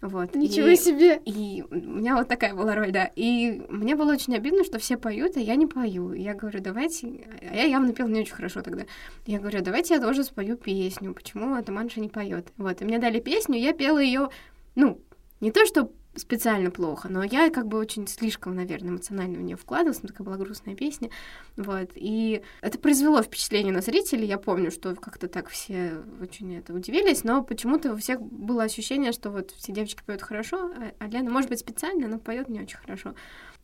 Вот. 0.00 0.34
Ничего 0.34 0.66
и, 0.66 0.76
себе! 0.76 1.18
и 1.24 1.64
у 1.70 1.74
меня 1.74 2.16
вот 2.16 2.28
такая 2.28 2.54
была 2.54 2.74
роль, 2.74 2.92
да. 2.92 3.10
И 3.16 3.62
мне 3.70 3.96
было 3.96 4.12
очень 4.12 4.36
обидно, 4.36 4.62
что 4.62 4.78
все 4.78 4.98
поют, 4.98 5.36
а 5.36 5.40
я 5.40 5.54
не 5.54 5.66
пою. 5.66 6.12
И 6.12 6.20
я 6.20 6.34
говорю, 6.34 6.60
давайте... 6.60 7.26
А 7.40 7.54
я 7.54 7.64
явно 7.64 7.94
пела 7.94 8.08
не 8.08 8.20
очень 8.20 8.34
хорошо 8.34 8.60
тогда. 8.60 8.84
Я 9.24 9.38
говорю, 9.38 9.62
давайте 9.62 9.94
я 9.94 10.00
тоже 10.00 10.24
спою 10.24 10.58
песню. 10.58 11.14
Почему 11.14 11.54
атаманша 11.54 12.00
не 12.00 12.10
поет? 12.10 12.52
Вот. 12.58 12.82
И 12.82 12.84
мне 12.84 12.98
дали 12.98 13.18
песню, 13.18 13.58
я 13.58 13.72
пела 13.72 13.98
ее, 13.98 14.28
ну, 14.74 15.00
не 15.40 15.50
то, 15.50 15.64
что 15.64 15.90
специально 16.16 16.70
плохо, 16.70 17.08
но 17.08 17.22
я 17.22 17.50
как 17.50 17.66
бы 17.66 17.78
очень 17.78 18.06
слишком, 18.06 18.54
наверное, 18.54 18.90
эмоционально 18.90 19.38
в 19.38 19.42
нее 19.42 19.56
вкладывалась, 19.56 20.02
но 20.02 20.08
такая 20.08 20.24
была 20.24 20.36
грустная 20.36 20.74
песня, 20.74 21.10
вот, 21.56 21.90
и 21.94 22.42
это 22.60 22.78
произвело 22.78 23.22
впечатление 23.22 23.72
на 23.72 23.80
зрителей, 23.80 24.26
я 24.26 24.38
помню, 24.38 24.70
что 24.70 24.94
как-то 24.94 25.28
так 25.28 25.48
все 25.48 26.02
очень 26.20 26.56
это 26.56 26.72
удивились, 26.72 27.24
но 27.24 27.42
почему-то 27.42 27.92
у 27.92 27.96
всех 27.96 28.20
было 28.20 28.64
ощущение, 28.64 29.12
что 29.12 29.30
вот 29.30 29.50
все 29.52 29.72
девочки 29.72 30.02
поют 30.04 30.22
хорошо, 30.22 30.70
а, 30.76 30.92
а 30.98 31.06
Лена, 31.06 31.30
может 31.30 31.50
быть, 31.50 31.60
специально, 31.60 32.08
но 32.08 32.18
поет 32.18 32.48
не 32.48 32.60
очень 32.60 32.78
хорошо. 32.78 33.14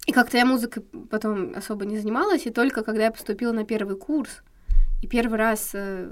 И 0.07 0.12
как-то 0.12 0.38
я 0.38 0.47
музыкой 0.47 0.83
потом 1.11 1.54
особо 1.54 1.85
не 1.85 1.99
занималась, 1.99 2.47
и 2.47 2.50
только 2.50 2.83
когда 2.83 3.04
я 3.04 3.11
поступила 3.11 3.52
на 3.52 3.64
первый 3.64 3.97
курс, 3.97 4.42
и 5.02 5.07
первый 5.07 5.38
раз 5.38 5.71
э, 5.75 6.11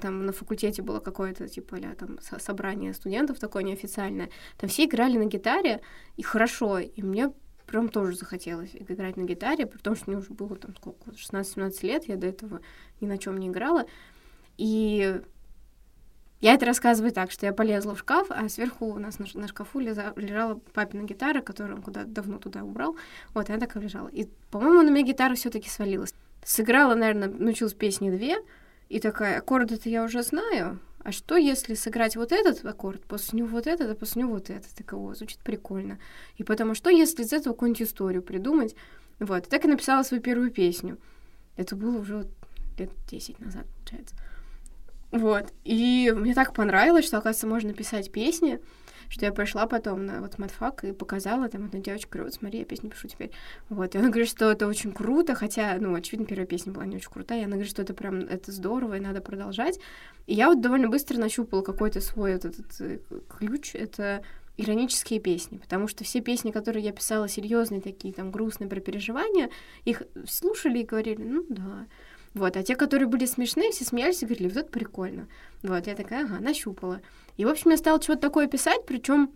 там 0.00 0.26
на 0.26 0.32
факультете 0.32 0.82
было 0.82 1.00
какое-то, 1.00 1.48
типа, 1.48 1.76
ля, 1.76 1.94
там, 1.94 2.18
собрание 2.20 2.94
студентов 2.94 3.38
такое 3.38 3.62
неофициальное, 3.62 4.30
там 4.58 4.68
все 4.68 4.84
играли 4.84 5.16
на 5.16 5.26
гитаре, 5.26 5.80
и 6.16 6.22
хорошо, 6.22 6.78
и 6.78 7.02
мне 7.02 7.32
прям 7.66 7.88
тоже 7.88 8.16
захотелось 8.16 8.70
играть 8.74 9.16
на 9.16 9.22
гитаре, 9.22 9.66
потому 9.66 9.96
что 9.96 10.10
мне 10.10 10.18
уже 10.18 10.32
было 10.32 10.56
там 10.56 10.74
сколько, 10.76 11.10
16-17 11.10 11.86
лет, 11.86 12.04
я 12.06 12.16
до 12.16 12.26
этого 12.26 12.60
ни 13.00 13.06
на 13.06 13.18
чем 13.18 13.38
не 13.38 13.48
играла, 13.48 13.86
и 14.56 15.20
я 16.44 16.52
это 16.52 16.66
рассказываю 16.66 17.10
так, 17.10 17.30
что 17.30 17.46
я 17.46 17.54
полезла 17.54 17.94
в 17.94 18.00
шкаф, 18.00 18.26
а 18.28 18.48
сверху 18.50 18.84
у 18.86 18.98
нас 18.98 19.18
на, 19.18 19.26
на 19.32 19.48
шкафу 19.48 19.78
лежа, 19.78 20.12
лежала 20.16 20.60
папина 20.74 21.04
гитара, 21.04 21.40
которую 21.40 21.76
он 21.76 21.82
куда 21.82 22.04
давно 22.04 22.38
туда 22.38 22.62
убрал. 22.64 22.96
Вот, 23.32 23.48
и 23.48 23.52
она 23.52 23.60
так 23.60 23.74
и 23.76 23.80
лежала. 23.80 24.08
И, 24.08 24.28
по-моему, 24.50 24.82
на 24.82 24.90
меня 24.90 25.06
гитара 25.06 25.34
все 25.36 25.48
таки 25.48 25.70
свалилась. 25.70 26.12
Сыграла, 26.44 26.94
наверное, 26.94 27.28
научилась 27.28 27.72
песни 27.72 28.10
две, 28.10 28.36
и 28.88 29.00
такая, 29.00 29.38
аккорды-то 29.38 29.88
я 29.88 30.04
уже 30.04 30.22
знаю, 30.22 30.80
а 31.04 31.12
что 31.12 31.36
если 31.36 31.74
сыграть 31.74 32.16
вот 32.16 32.32
этот 32.32 32.64
аккорд, 32.64 33.04
после 33.04 33.38
него 33.38 33.48
вот 33.48 33.66
этот, 33.66 33.90
а 33.90 33.94
после 33.94 34.22
него 34.22 34.34
вот 34.34 34.50
этот? 34.50 34.70
Так, 34.74 34.92
о, 34.94 35.14
звучит 35.14 35.38
прикольно. 35.40 35.98
И 36.36 36.44
потом, 36.44 36.70
а 36.70 36.74
что 36.74 36.90
если 36.90 37.22
из 37.22 37.32
этого 37.32 37.52
какую-нибудь 37.52 37.82
историю 37.82 38.22
придумать? 38.22 38.74
Вот, 39.18 39.46
и 39.46 39.50
так 39.50 39.64
и 39.64 39.68
написала 39.68 40.02
свою 40.02 40.22
первую 40.22 40.50
песню. 40.50 40.98
Это 41.56 41.76
было 41.76 41.98
уже 41.98 42.26
лет 42.78 42.90
10 43.10 43.38
назад, 43.38 43.66
получается. 43.76 44.16
Вот. 45.12 45.52
И 45.62 46.12
мне 46.16 46.34
так 46.34 46.54
понравилось, 46.54 47.04
что, 47.04 47.18
оказывается, 47.18 47.46
можно 47.46 47.72
писать 47.72 48.10
песни, 48.10 48.60
что 49.14 49.26
я 49.26 49.32
пошла 49.32 49.66
потом 49.68 50.06
на 50.06 50.20
вот 50.20 50.38
матфак 50.38 50.82
и 50.82 50.92
показала, 50.92 51.48
там 51.48 51.66
одна 51.66 51.78
девочка 51.78 52.18
говорит, 52.18 52.34
вот 52.34 52.40
смотри, 52.40 52.58
я 52.58 52.64
песню 52.64 52.90
пишу 52.90 53.06
теперь. 53.06 53.30
Вот, 53.68 53.94
и 53.94 53.98
она 53.98 54.08
говорит, 54.08 54.28
что 54.28 54.50
это 54.50 54.66
очень 54.66 54.92
круто, 54.92 55.36
хотя, 55.36 55.76
ну, 55.78 55.94
очевидно, 55.94 56.26
первая 56.26 56.48
песня 56.48 56.72
была 56.72 56.84
не 56.84 56.96
очень 56.96 57.10
крутая, 57.10 57.42
и 57.42 57.44
она 57.44 57.52
говорит, 57.52 57.70
что 57.70 57.82
это 57.82 57.94
прям, 57.94 58.18
это 58.18 58.50
здорово, 58.50 58.96
и 58.96 59.00
надо 59.00 59.20
продолжать. 59.20 59.78
И 60.26 60.34
я 60.34 60.48
вот 60.48 60.60
довольно 60.60 60.88
быстро 60.88 61.16
нащупала 61.16 61.62
какой-то 61.62 62.00
свой 62.00 62.34
вот 62.34 62.44
этот 62.44 62.80
э, 62.80 62.98
ключ, 63.28 63.76
это 63.76 64.24
иронические 64.56 65.20
песни, 65.20 65.58
потому 65.58 65.86
что 65.86 66.02
все 66.02 66.20
песни, 66.20 66.50
которые 66.50 66.84
я 66.84 66.90
писала 66.90 67.28
серьезные, 67.28 67.80
такие 67.80 68.12
там 68.12 68.32
грустные 68.32 68.68
про 68.68 68.80
переживания, 68.80 69.48
их 69.84 70.02
слушали 70.28 70.80
и 70.80 70.84
говорили, 70.84 71.22
ну 71.22 71.46
да, 71.48 71.86
вот, 72.34 72.56
а 72.56 72.62
те, 72.64 72.74
которые 72.74 73.06
были 73.06 73.26
смешные, 73.26 73.70
все 73.70 73.84
смеялись 73.84 74.22
и 74.22 74.26
говорили, 74.26 74.48
вот 74.48 74.56
это 74.56 74.70
прикольно. 74.70 75.28
Вот, 75.62 75.86
я 75.86 75.94
такая, 75.94 76.24
ага, 76.24 76.40
нащупала. 76.40 77.00
И, 77.36 77.44
в 77.44 77.48
общем, 77.48 77.70
я 77.70 77.76
стала 77.76 78.00
чего-то 78.00 78.20
такое 78.20 78.48
писать, 78.48 78.84
причем 78.86 79.30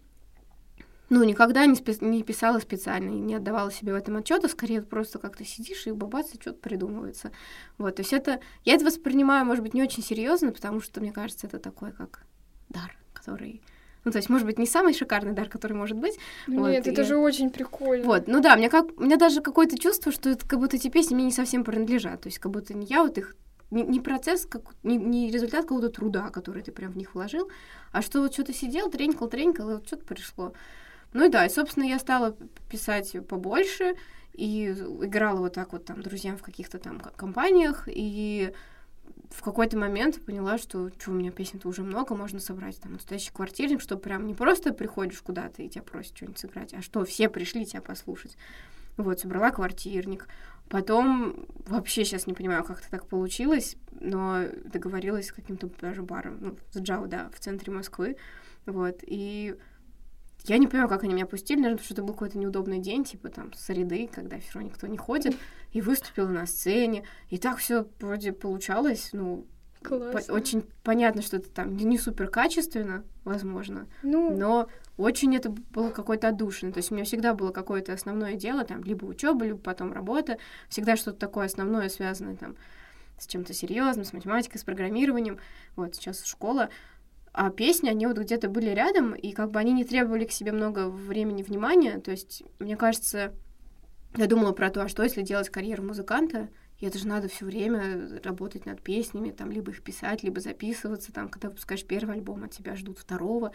ну, 1.08 1.24
никогда 1.24 1.64
не, 1.64 1.74
спи- 1.74 2.04
не 2.04 2.22
писала 2.22 2.58
специально 2.58 3.10
и 3.10 3.20
не 3.20 3.36
отдавала 3.36 3.72
себе 3.72 3.92
в 3.92 3.96
этом 3.96 4.16
отчета, 4.18 4.48
скорее 4.48 4.82
просто 4.82 5.18
как-то 5.18 5.44
сидишь 5.44 5.86
и 5.86 5.92
бабаться 5.92 6.36
что-то 6.40 6.58
придумывается. 6.58 7.30
Вот, 7.78 7.96
то 7.96 8.02
есть 8.02 8.12
это... 8.12 8.40
Я 8.64 8.74
это 8.74 8.84
воспринимаю, 8.84 9.46
может 9.46 9.62
быть, 9.62 9.74
не 9.74 9.82
очень 9.82 10.02
серьезно, 10.02 10.52
потому 10.52 10.80
что, 10.80 11.00
мне 11.00 11.12
кажется, 11.12 11.46
это 11.46 11.58
такой 11.58 11.92
как 11.92 12.26
дар, 12.68 12.98
который 13.14 13.62
ну, 14.04 14.12
то 14.12 14.18
есть, 14.18 14.28
может 14.28 14.46
быть, 14.46 14.58
не 14.58 14.66
самый 14.66 14.94
шикарный 14.94 15.32
дар, 15.32 15.48
который 15.48 15.74
может 15.74 15.96
быть. 15.96 16.18
Нет, 16.46 16.58
вот, 16.58 16.68
это 16.68 17.02
и... 17.02 17.04
же 17.04 17.16
очень 17.16 17.50
прикольно. 17.50 18.04
Вот, 18.04 18.28
ну 18.28 18.40
да, 18.40 18.56
мне 18.56 18.68
как, 18.68 18.86
у 18.98 19.02
меня 19.02 19.16
даже 19.16 19.40
какое-то 19.40 19.78
чувство, 19.78 20.12
что 20.12 20.30
это 20.30 20.46
как 20.46 20.58
будто 20.58 20.76
эти 20.76 20.88
песни 20.88 21.14
мне 21.14 21.24
не 21.24 21.32
совсем 21.32 21.64
принадлежат. 21.64 22.22
То 22.22 22.28
есть, 22.28 22.38
как 22.38 22.52
будто 22.52 22.74
не 22.74 22.86
я 22.86 23.02
вот 23.02 23.18
их 23.18 23.36
не, 23.70 23.82
не 23.82 24.00
процесс, 24.00 24.46
как, 24.46 24.62
не, 24.82 24.96
не 24.96 25.30
результат 25.30 25.62
какого-то 25.62 25.90
труда, 25.90 26.30
который 26.30 26.62
ты 26.62 26.72
прям 26.72 26.92
в 26.92 26.96
них 26.96 27.14
вложил, 27.14 27.50
а 27.92 28.02
что 28.02 28.20
вот 28.20 28.32
что-то 28.32 28.52
сидел, 28.52 28.90
тренькал, 28.90 29.28
тренькал, 29.28 29.70
и 29.70 29.74
вот 29.74 29.86
что-то 29.86 30.04
пришло. 30.04 30.52
Ну 31.12 31.26
и 31.26 31.28
да, 31.28 31.46
и, 31.46 31.50
собственно, 31.50 31.84
я 31.84 31.98
стала 31.98 32.36
писать 32.70 33.16
побольше, 33.26 33.94
и 34.32 34.68
играла 34.68 35.40
вот 35.40 35.54
так 35.54 35.72
вот 35.72 35.84
там 35.84 36.00
друзьям 36.00 36.36
в 36.36 36.42
каких-то 36.42 36.78
там 36.78 37.00
компаниях, 37.00 37.88
и 37.88 38.52
в 39.30 39.42
какой-то 39.42 39.76
момент 39.76 40.25
поняла, 40.25 40.58
что, 40.58 40.90
что 40.98 41.11
у 41.11 41.14
меня 41.14 41.31
песен-то 41.31 41.68
уже 41.68 41.83
много, 41.83 42.14
можно 42.14 42.40
собрать 42.40 42.81
там 42.81 42.94
настоящий 42.94 43.33
квартирник, 43.33 43.81
что 43.81 43.96
прям 43.96 44.26
не 44.26 44.35
просто 44.35 44.72
приходишь 44.72 45.20
куда-то 45.20 45.62
и 45.62 45.68
тебя 45.68 45.83
просят 45.83 46.16
что-нибудь 46.16 46.38
сыграть, 46.38 46.74
а 46.74 46.83
что 46.83 47.05
все 47.05 47.29
пришли 47.29 47.66
тебя 47.66 47.83
послушать. 47.83 48.37
Вот, 48.96 49.20
собрала 49.20 49.50
квартирник. 49.50 50.26
Потом, 50.68 51.46
вообще 51.66 52.05
сейчас 52.05 52.26
не 52.26 52.35
понимаю, 52.35 52.64
как 52.64 52.81
это 52.81 52.90
так 52.90 53.07
получилось, 53.07 53.76
но 54.00 54.44
договорилась 54.64 55.29
с 55.29 55.33
каким-то 55.33 55.70
даже 55.81 56.02
баром, 56.02 56.38
ну, 56.40 56.59
с 56.72 56.79
Джао, 56.79 57.07
да, 57.07 57.31
в 57.35 57.40
центре 57.40 57.72
Москвы. 57.72 58.16
Вот, 58.66 58.98
и 59.02 59.57
я 60.44 60.59
не 60.59 60.66
понимаю, 60.66 60.88
как 60.88 61.05
они 61.05 61.14
меня 61.14 61.26
пустили, 61.26 61.59
наверное, 61.59 61.79
потому 61.79 61.85
что 61.87 61.94
это 61.94 62.02
был 62.02 62.12
какой-то 62.12 62.38
неудобный 62.38 62.79
день, 62.79 63.05
типа 63.05 63.29
там 63.29 63.52
среды, 63.55 64.09
когда 64.12 64.38
все 64.40 64.55
равно 64.55 64.68
никто 64.68 64.87
не 64.87 64.98
ходит, 64.98 65.37
и 65.72 65.81
выступила 65.81 66.28
на 66.28 66.46
сцене, 66.46 67.04
и 67.28 67.38
так 67.38 67.59
все 67.59 67.87
вроде 68.00 68.33
получалось, 68.33 69.11
ну, 69.12 69.46
по 69.83 70.20
очень 70.33 70.64
понятно, 70.83 71.22
что 71.22 71.37
это 71.37 71.50
там 71.50 71.76
не 71.76 71.98
супер 71.98 72.28
качественно, 72.28 73.04
возможно, 73.24 73.87
ну... 74.02 74.37
но 74.37 74.68
очень 74.96 75.37
это 75.37 75.50
было 75.50 75.90
какое-то 75.90 76.28
отдушина. 76.28 76.72
То 76.72 76.78
есть 76.78 76.90
у 76.90 76.94
меня 76.94 77.04
всегда 77.04 77.33
было 77.33 77.52
какое-то 77.52 77.92
основное 77.92 78.35
дело, 78.35 78.64
там, 78.64 78.83
либо 78.83 79.04
учеба, 79.04 79.44
либо 79.44 79.59
потом 79.59 79.92
работа, 79.92 80.38
всегда 80.68 80.96
что-то 80.96 81.18
такое 81.18 81.46
основное, 81.46 81.88
связанное 81.88 82.37
там 82.37 82.57
с 83.16 83.26
чем-то 83.26 83.52
серьезным, 83.52 84.04
с 84.04 84.12
математикой, 84.12 84.61
с 84.61 84.64
программированием. 84.64 85.38
Вот 85.76 85.94
сейчас 85.94 86.24
школа. 86.24 86.68
А 87.33 87.50
песни, 87.50 87.88
они 87.88 88.07
вот 88.07 88.18
где-то 88.18 88.48
были 88.48 88.70
рядом, 88.70 89.14
и 89.14 89.33
как 89.33 89.50
бы 89.50 89.61
они 89.61 89.72
не 89.72 89.85
требовали 89.85 90.24
к 90.24 90.33
себе 90.33 90.50
много 90.50 90.88
времени, 90.88 91.42
внимания. 91.42 91.98
То 91.98 92.11
есть, 92.11 92.42
мне 92.59 92.76
кажется, 92.76 93.35
я 94.16 94.27
думала 94.27 94.53
про 94.53 94.71
то, 94.71 94.83
а 94.83 94.88
что 94.88 95.03
если 95.03 95.23
делать 95.23 95.51
карьеру 95.51 95.83
музыканта, 95.83 96.49
и 96.79 96.87
это 96.87 96.99
же 96.99 97.09
надо 97.09 97.29
все 97.29 97.44
время 97.44 98.21
работать 98.23 98.64
над 98.64 98.81
песнями, 98.81 99.31
там, 99.31 99.51
либо 99.51 99.73
их 99.73 99.83
писать, 99.83 100.23
либо 100.23 100.40
записываться, 100.40 101.12
там, 101.12 101.29
когда 101.29 101.49
выпускаешь 101.49 101.85
первый 101.85 102.16
альбом, 102.16 102.44
от 102.44 102.53
тебя 102.53 102.77
ждут 102.77 102.99
второго. 102.99 103.53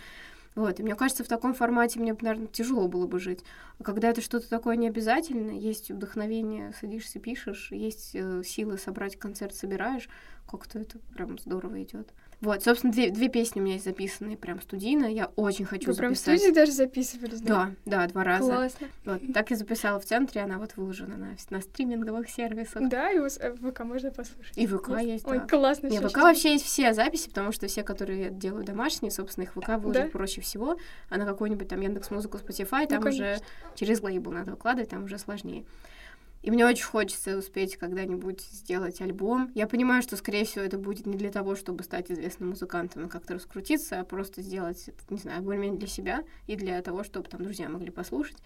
Вот, 0.56 0.80
и 0.80 0.84
мне 0.84 0.96
кажется, 0.96 1.24
в 1.24 1.28
таком 1.28 1.54
формате 1.54 2.00
мне, 2.00 2.16
наверное, 2.20 2.48
тяжело 2.48 2.88
было 2.88 3.08
бы 3.08 3.20
жить. 3.20 3.44
А 3.80 3.84
когда 3.84 4.10
это 4.10 4.22
что-то 4.22 4.50
такое 4.50 4.76
необязательное, 4.76 5.56
есть 5.56 5.89
вдохновение, 5.89 6.74
садишься, 6.80 7.20
пишешь, 7.20 7.72
есть 7.72 8.12
э, 8.13 8.44
силы 8.46 8.78
собрать 8.78 9.18
концерт, 9.18 9.56
собираешь, 9.56 10.10
как-то 10.48 10.80
это 10.80 11.00
прям 11.16 11.39
здорово 11.39 11.82
идет. 11.82 12.13
Вот, 12.43 12.62
собственно, 12.62 12.91
две, 12.91 13.10
две 13.10 13.29
песни 13.29 13.62
у 13.62 13.63
меня 13.63 13.75
есть 13.75 13.86
записанные 13.86 14.36
прям 14.36 14.62
студийно. 14.62 15.06
Я 15.06 15.27
очень 15.38 15.63
хочу 15.63 15.88
Вы 15.88 15.93
записать. 15.93 16.25
прям 16.25 16.36
в 16.36 16.39
студии 16.39 16.53
даже 16.53 16.71
записывались, 16.73 17.39
да? 17.39 17.71
Да, 17.86 18.01
да, 18.01 18.08
два 18.08 18.23
раза. 18.25 18.51
Классно. 18.51 18.88
Вот, 19.06 19.21
так 19.34 19.49
я 19.51 19.56
записала 19.56 19.97
в 20.01 20.06
центре, 20.06 20.41
она 20.41 20.58
вот 20.58 20.75
выложена 20.75 21.15
на, 21.15 21.36
на 21.49 21.62
стриминговых 21.62 22.29
сервисах. 22.29 22.89
Да, 22.89 23.12
и 23.12 23.19
у 23.19 23.21
вас 23.21 23.38
э, 23.39 23.53
ВК 23.56 23.86
можно 23.86 24.12
послушать. 24.12 24.58
И 24.58 24.67
ВК 24.67 24.89
есть, 24.89 25.08
есть 25.08 25.27
Ой, 25.27 25.39
да. 25.39 25.47
классно. 25.47 25.88
Не, 25.88 25.99
всё, 25.99 26.10
ВК 26.10 26.17
вообще 26.17 26.51
есть 26.51 26.65
все 26.65 26.93
записи, 26.93 27.29
потому 27.29 27.53
что 27.53 27.67
все, 27.67 27.82
которые 27.82 28.23
я 28.23 28.29
делаю 28.29 28.65
домашние, 28.65 29.12
собственно, 29.12 29.45
их 29.45 29.56
в 29.56 29.62
ВК 29.62 29.69
выложить 29.77 30.03
Да? 30.03 30.10
проще 30.10 30.41
всего. 30.41 30.77
А 31.10 31.17
на 31.17 31.25
какой-нибудь 31.25 31.69
там 31.69 31.79
Яндекс 31.79 32.12
Музыку, 32.12 32.38
Spotify, 32.39 32.88
там 32.88 33.06
уже 33.06 33.19
конечно. 33.19 33.45
через 33.75 34.01
лейбл 34.01 34.32
надо 34.32 34.51
выкладывать, 34.51 34.89
там 34.89 35.06
уже 35.06 35.17
сложнее. 35.17 35.63
И 36.43 36.51
мне 36.51 36.65
очень 36.65 36.84
хочется 36.84 37.38
успеть 37.38 37.77
когда-нибудь 37.77 38.41
сделать 38.41 38.99
альбом. 38.99 39.49
Я 39.56 39.65
понимаю, 39.65 40.03
что, 40.03 40.17
скорее 40.17 40.43
всего, 40.43 40.65
это 40.65 40.77
будет 40.77 41.06
не 41.06 41.17
для 41.17 41.32
того, 41.32 41.56
чтобы 41.56 41.84
стать 41.84 42.12
известным 42.12 42.49
музыкантом 42.49 43.06
и 43.06 43.10
как-то 43.10 43.36
раскрутиться, 43.36 44.01
а 44.01 44.03
просто 44.03 44.41
сделать, 44.41 44.89
не 45.10 45.17
знаю, 45.17 45.41
более-менее 45.41 45.79
для 45.79 45.88
себя 45.88 46.23
и 46.45 46.58
для 46.58 46.82
того, 46.82 47.06
чтобы 47.06 47.29
там 47.29 47.41
друзья 47.43 47.69
могли 47.69 47.91
послушать, 47.91 48.38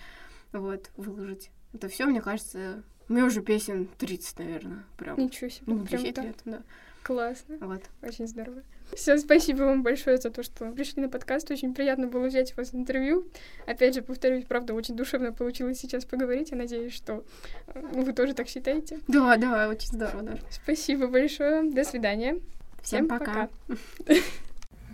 вот, 0.54 0.92
выложить. 0.96 1.50
Это 1.74 1.90
все, 1.90 2.06
мне 2.06 2.22
кажется, 2.22 2.84
у 3.10 3.14
меня 3.14 3.26
уже 3.26 3.42
песен 3.42 3.90
30, 3.98 4.40
наверное, 4.40 4.86
прям. 4.96 5.18
Ничего 5.18 5.50
себе. 5.50 5.64
Ну, 5.66 5.84
прям 5.84 6.02
10 6.04 6.16
так. 6.16 6.26
лет, 6.26 6.38
да. 6.46 6.62
Классно. 7.08 7.56
Вот. 7.62 7.84
Очень 8.02 8.28
здорово. 8.28 8.64
Все, 8.94 9.18
спасибо 9.18 9.64
вам 9.64 9.82
большое 9.82 10.18
за 10.18 10.30
то, 10.30 10.44
что 10.44 10.70
пришли 10.74 11.02
на 11.02 11.08
подкаст. 11.08 11.50
Очень 11.50 11.74
приятно 11.74 12.08
было 12.08 12.28
взять 12.28 12.52
у 12.52 12.58
вас 12.58 12.74
интервью. 12.74 13.26
Опять 13.66 13.96
же, 13.96 14.02
повторюсь, 14.02 14.44
правда, 14.44 14.74
очень 14.74 14.98
душевно 14.98 15.32
получилось 15.32 15.80
сейчас 15.80 16.04
поговорить. 16.04 16.52
Я 16.52 16.58
надеюсь, 16.58 16.94
что 16.94 17.24
э, 17.68 17.82
вы 17.94 18.12
тоже 18.12 18.34
так 18.34 18.50
считаете. 18.50 19.00
Да, 19.08 19.38
да, 19.38 19.70
очень 19.70 19.88
здорово, 19.88 20.22
да. 20.22 20.34
Спасибо 20.50 21.08
большое. 21.08 21.72
До 21.72 21.86
свидания. 21.86 22.42
Всем 22.84 23.08
пока. 23.08 23.48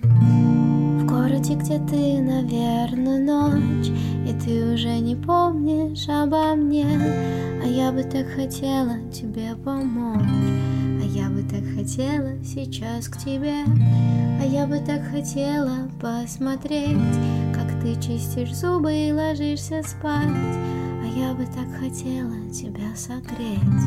В 0.04 1.06
городе, 1.08 1.56
где 1.56 1.80
ты, 1.80 2.22
наверное, 2.22 3.18
ночь 3.20 3.88
И 4.28 4.40
ты 4.40 4.72
уже 4.72 5.00
не 5.00 5.16
помнишь 5.16 6.08
обо 6.08 6.54
мне 6.54 6.86
А 7.64 7.66
я 7.66 7.92
бы 7.92 8.04
так 8.04 8.28
хотела 8.28 9.00
тебе 9.12 9.56
помочь 9.64 10.83
я 11.24 11.30
бы 11.30 11.42
так 11.44 11.64
хотела 11.76 12.32
сейчас 12.44 13.08
к 13.08 13.18
тебе 13.18 13.64
А 14.42 14.46
я 14.46 14.68
бы 14.68 14.80
так 14.80 15.02
хотела 15.10 15.90
посмотреть 16.02 16.98
Как 17.54 17.64
ты 17.82 17.96
чистишь 17.96 18.56
зубы 18.56 18.94
и 18.94 19.12
ложишься 19.12 19.84
спать. 19.84 20.56
А 21.02 21.06
я 21.06 21.34
бы 21.34 21.46
так 21.46 21.68
хотела 21.80 22.34
тебя 22.50 22.96
согреть, 22.96 23.84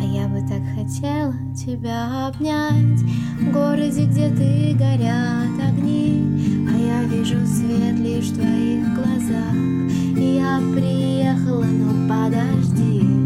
а 0.00 0.04
я 0.04 0.28
бы 0.28 0.40
так 0.48 0.62
хотела 0.76 1.34
тебя 1.56 2.28
обнять. 2.28 3.00
В 3.40 3.52
городе, 3.52 4.06
где 4.06 4.28
ты 4.30 4.74
горят 4.74 5.58
огни, 5.60 6.68
а 6.68 6.78
я 6.78 7.02
вижу 7.04 7.44
свет 7.46 7.98
лишь 7.98 8.30
в 8.30 8.36
твоих 8.36 8.94
глазах. 8.94 9.54
И 10.16 10.36
я 10.36 10.60
приехала, 10.72 11.64
но 11.64 12.08
подожди, 12.08 13.21